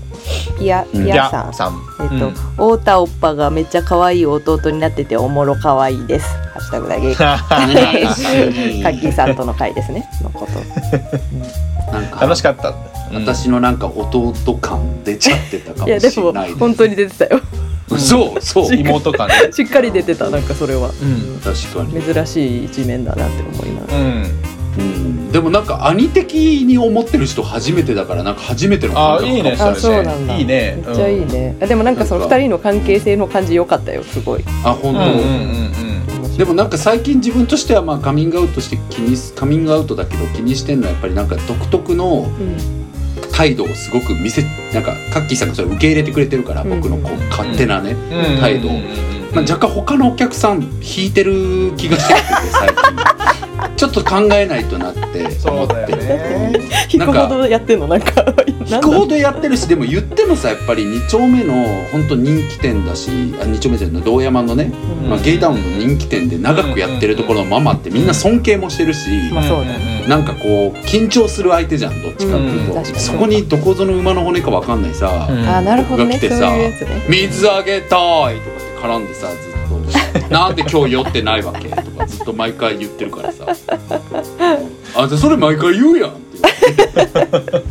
[0.58, 6.26] ピャピうんャさん、さんえっと、うん太田おっぱがめっちゃ可愛い弟になってておもろ可愛いです。
[6.26, 7.14] ハッシュタグだけ。
[7.14, 7.24] カ
[8.90, 10.08] ッキーさんとの会ですね。
[10.22, 11.92] のこと。
[11.92, 12.74] なんか楽しかった、うん
[13.14, 17.40] 私のなんか弟感出ちゃってたかもいやでもしれないです本当に出てたよ。
[17.98, 20.88] そうそう妹感ね しっかり出てたなんかそれは。
[20.88, 23.98] うん確かに、珍しい一面だなって思いながら。
[23.98, 24.24] うんうん、
[25.34, 30.36] でもなんか兄的に思ってる人初めてだからなんか初めてのあ感覚いいねそれあそうなんだ。
[30.36, 30.80] いいね。
[30.86, 31.56] めっちゃいいね。
[31.60, 32.36] あでもなんかそのなんか。
[32.36, 34.44] 二人の関係性の感じ良かったよすごい。
[34.64, 36.36] あ本当、うんうんうんうん。
[36.36, 42.56] でもなんか最近自分としてはまあカミングアウトして気にすカミングアウトだけど気にしてるのはやっぱりなんか独特のうん。
[43.32, 46.70] 態度をすごく見せなんかカッキーさんがそれ受け入れてくれてるからうん。
[46.70, 48.40] 僕のこう勝手なね、うん。
[48.40, 49.34] 態度うんうんうん。
[49.34, 53.13] まあ、若干他のお客さん引いてる気がしてきてて最近
[53.76, 55.96] ちょっと考えないとなって思って。
[55.96, 56.52] ね。
[56.92, 57.88] 引くほどやってんの？
[57.88, 58.24] なんか。
[58.66, 61.52] 引くほどやってるしでも言ってもさやっぱり2丁目の
[61.92, 63.10] 本当人気店だし
[63.40, 65.10] あ2丁目じゃない堂山のね、うん。
[65.10, 70.06] まあ、ゲイタウンの人気店で長くやってるところのママってみんな尊敬もしてるし、まあそうだね。
[70.08, 72.84] なんかこう緊張する相手じゃんどっちかっていうと、うん。
[72.84, 75.38] そこにどこぞの馬の骨かわかんないさ、うん。
[75.46, 76.18] あなるほどね。
[76.18, 77.06] そう僕が来てさいうやつね。
[77.08, 78.38] 水あげたいとかって
[78.80, 79.53] 絡んでさずっと
[80.30, 83.46] 「なんで今日酔ってないわけ?」とかずっと毎回言ってるからさ
[84.96, 86.24] 「あんたそれ毎回言うやん」って。
[86.34, 87.62] 言って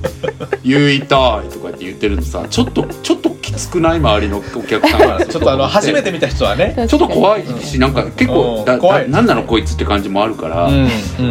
[0.64, 2.46] 「言いたい」とかって言ってるのさ。
[2.50, 6.76] ちょっとちょっときつくない周りのお客さんから ちょっとあの初めて見た人はね。
[6.88, 8.80] ちょっと怖いしなんか結構だうん。
[8.80, 9.04] 怖い。
[9.04, 10.86] だなんなのこいつって感じもあるから、うんう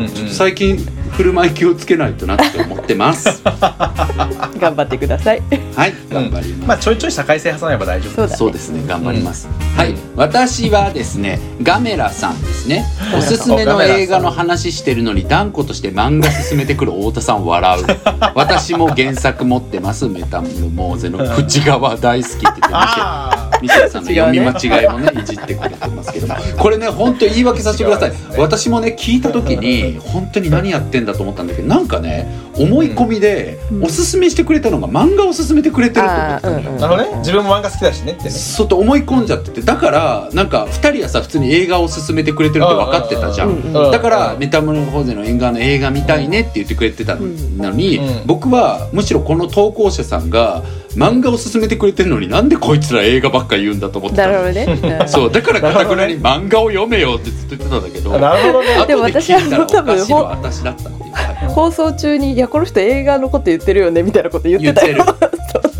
[0.05, 0.09] ん。
[0.09, 3.43] ちょっと最近振る舞い気をつけないとなって思ってます。
[4.59, 5.43] 頑張ってください。
[5.75, 8.37] はい頑張ります、まあちょいちょい社会性挟めば大丈夫そうだね。
[8.37, 12.85] そうですね頑張ります、はい私はですねガメラさんですね。
[13.17, 17.85] おすすめの映画の話してるのに断固として漫画進めてくる太田さん笑う。
[18.35, 20.09] 私も原作持ってます。
[20.09, 26.27] メタモルモーゼの内側大好きって言ってましたああミシェルさんの読み間違いもねいじってくれてますけど。
[26.27, 28.13] もこれね本当言い訳させてください。
[28.39, 33.85] 私もね聞いた時に本当に何やってんだと思ったんだけどなんかね思い込みでうん。
[33.85, 36.73] おすすめしてくれたのが漫画を勧めてくれてると思ってたのよ。
[36.73, 37.19] なるほどね。
[37.19, 38.31] 自分も漫画好きだしねってね。
[38.31, 43.73] そうと思い込んじゃっててだからなんか2人はさ普通に映画を勧めてくれてるって分かってたじゃん。
[43.73, 48.27] だからメタモルフォーゼの縁側の映画見たいねって言ってくれてたのに、うん。
[48.27, 50.63] 僕はむしろこの投稿者さんが
[50.97, 54.33] 漫画を勧めてくれてるのになんでこいつら映画ばっか言うんだと思ってたの？
[54.33, 54.99] なるほどね。
[55.01, 58.75] う んそうだからかたくなに漫画を読めよってずっと言ってたんだけどなるほどね。
[58.77, 61.13] 後でも私は多分私だったっていう。
[61.13, 64.95] はい放送中に「いやこの人映画のこと言ってるよね」みたいなこと言ってたよ。
[64.97, 65.23] 言ってる。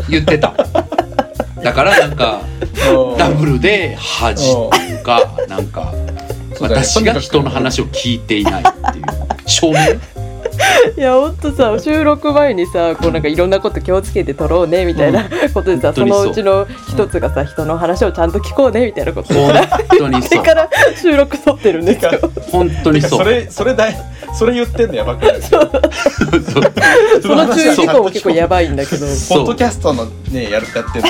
[0.09, 0.53] 言ってた。
[1.63, 2.41] だからなんか
[3.17, 5.93] ダブルで恥っていうかなんか
[6.59, 9.05] 私が人の話を聞いていないっていう。
[9.47, 9.77] 証明？
[10.97, 16.25] いやほんとさ収録前にさこうなんかいろんなこと気をつけて撮ろうねみたいなことでさ、そ本当にそう。
[16.25, 20.43] のうちの一つがさ人の話をちゃんと聞こうねみたいなことで本さ当にそう。
[20.43, 20.69] から
[21.01, 22.11] 収録撮ってるんですよ。
[22.51, 23.19] 本当にそう。
[23.19, 23.95] それそれだい
[24.37, 25.41] それ言ってんのやばくない？
[27.21, 29.05] その注意事項も結構やばいんだけど。
[29.29, 31.09] ポッドキャストのねやるってやってんの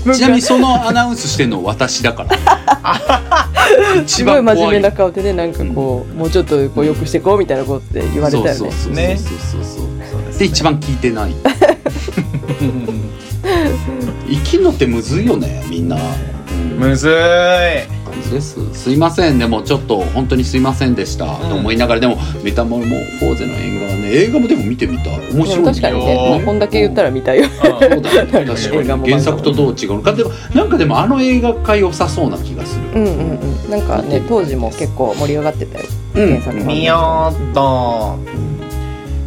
[0.00, 2.38] ちなみにそのアナウンスしてんの私だから。
[4.02, 8.54] 一すごい真面目な顔でねなんかこう、もうちょっとこうよくしてこうみたいなことで言われたよね。
[8.54, 11.34] そうそうそうねそうそうそうで一番聞いてない
[14.28, 18.01] 生きるのってむずいよねみんな、うん、むずーい
[18.32, 18.56] です。
[18.74, 19.38] すいません。
[19.38, 22.00] でもちょっと本当にすいませんでした、と思いながら。
[22.00, 24.08] でもメタモルモフォーゼの映画はね。
[24.12, 25.20] 映画もでも見てみたい。
[25.32, 26.42] 面白い確かにね。
[26.44, 27.44] こんだけ言ったら見たいよ。
[27.62, 28.00] そうだ ね。
[28.00, 29.10] 確かに。
[29.10, 30.12] 原作とどう違うのか。
[30.12, 33.00] でもなんかでもあの映画が良さそうな気がする。
[33.00, 33.70] うんうんうん。
[33.70, 35.84] なんかね当時も結構盛り上がってたよ。
[36.14, 36.28] うん。
[36.28, 38.18] 原作の見ようっと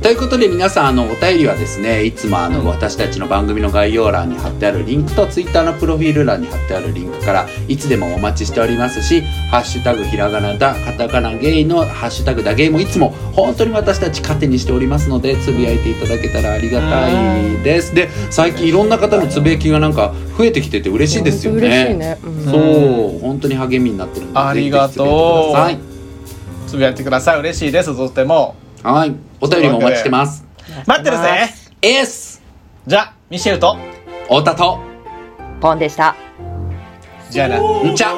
[0.06, 17.96] ということで皆さんあのお便りはですねいつもあの、私たちの番組の概要欄に貼ってあるリンクとツイッターのプロフィール欄に貼ってあるリンクからいつでもお待ちしておりますし「ハッシュタグひらがなだカタカナゲイ」の「ハッシュタグだゲイ」もいつも本当に私たち糧にしておりますのでつぶやいていただけたらありがたいです。
[17.96, 21.58] で最近いろんな方のつぶやきがなんか増えてきてて嬉しいですよね。
[21.68, 22.20] 嬉しいね。
[22.24, 22.46] うん。
[22.46, 22.52] そ
[23.18, 26.70] う本当に励みになってるのでありがとう。
[26.70, 27.40] つぶやいてください。
[27.40, 27.98] 嬉しいです。
[27.98, 28.54] とっても
[28.84, 30.46] はいお便りもお待ちしてます。
[30.86, 31.50] 待ってるぜ。
[31.82, 32.42] エース
[32.88, 33.78] じゃあミシェルと。
[34.24, 34.80] 太田と。
[35.60, 36.16] ポンでした。
[37.30, 37.92] じゃあな。
[37.92, 38.14] んちゃ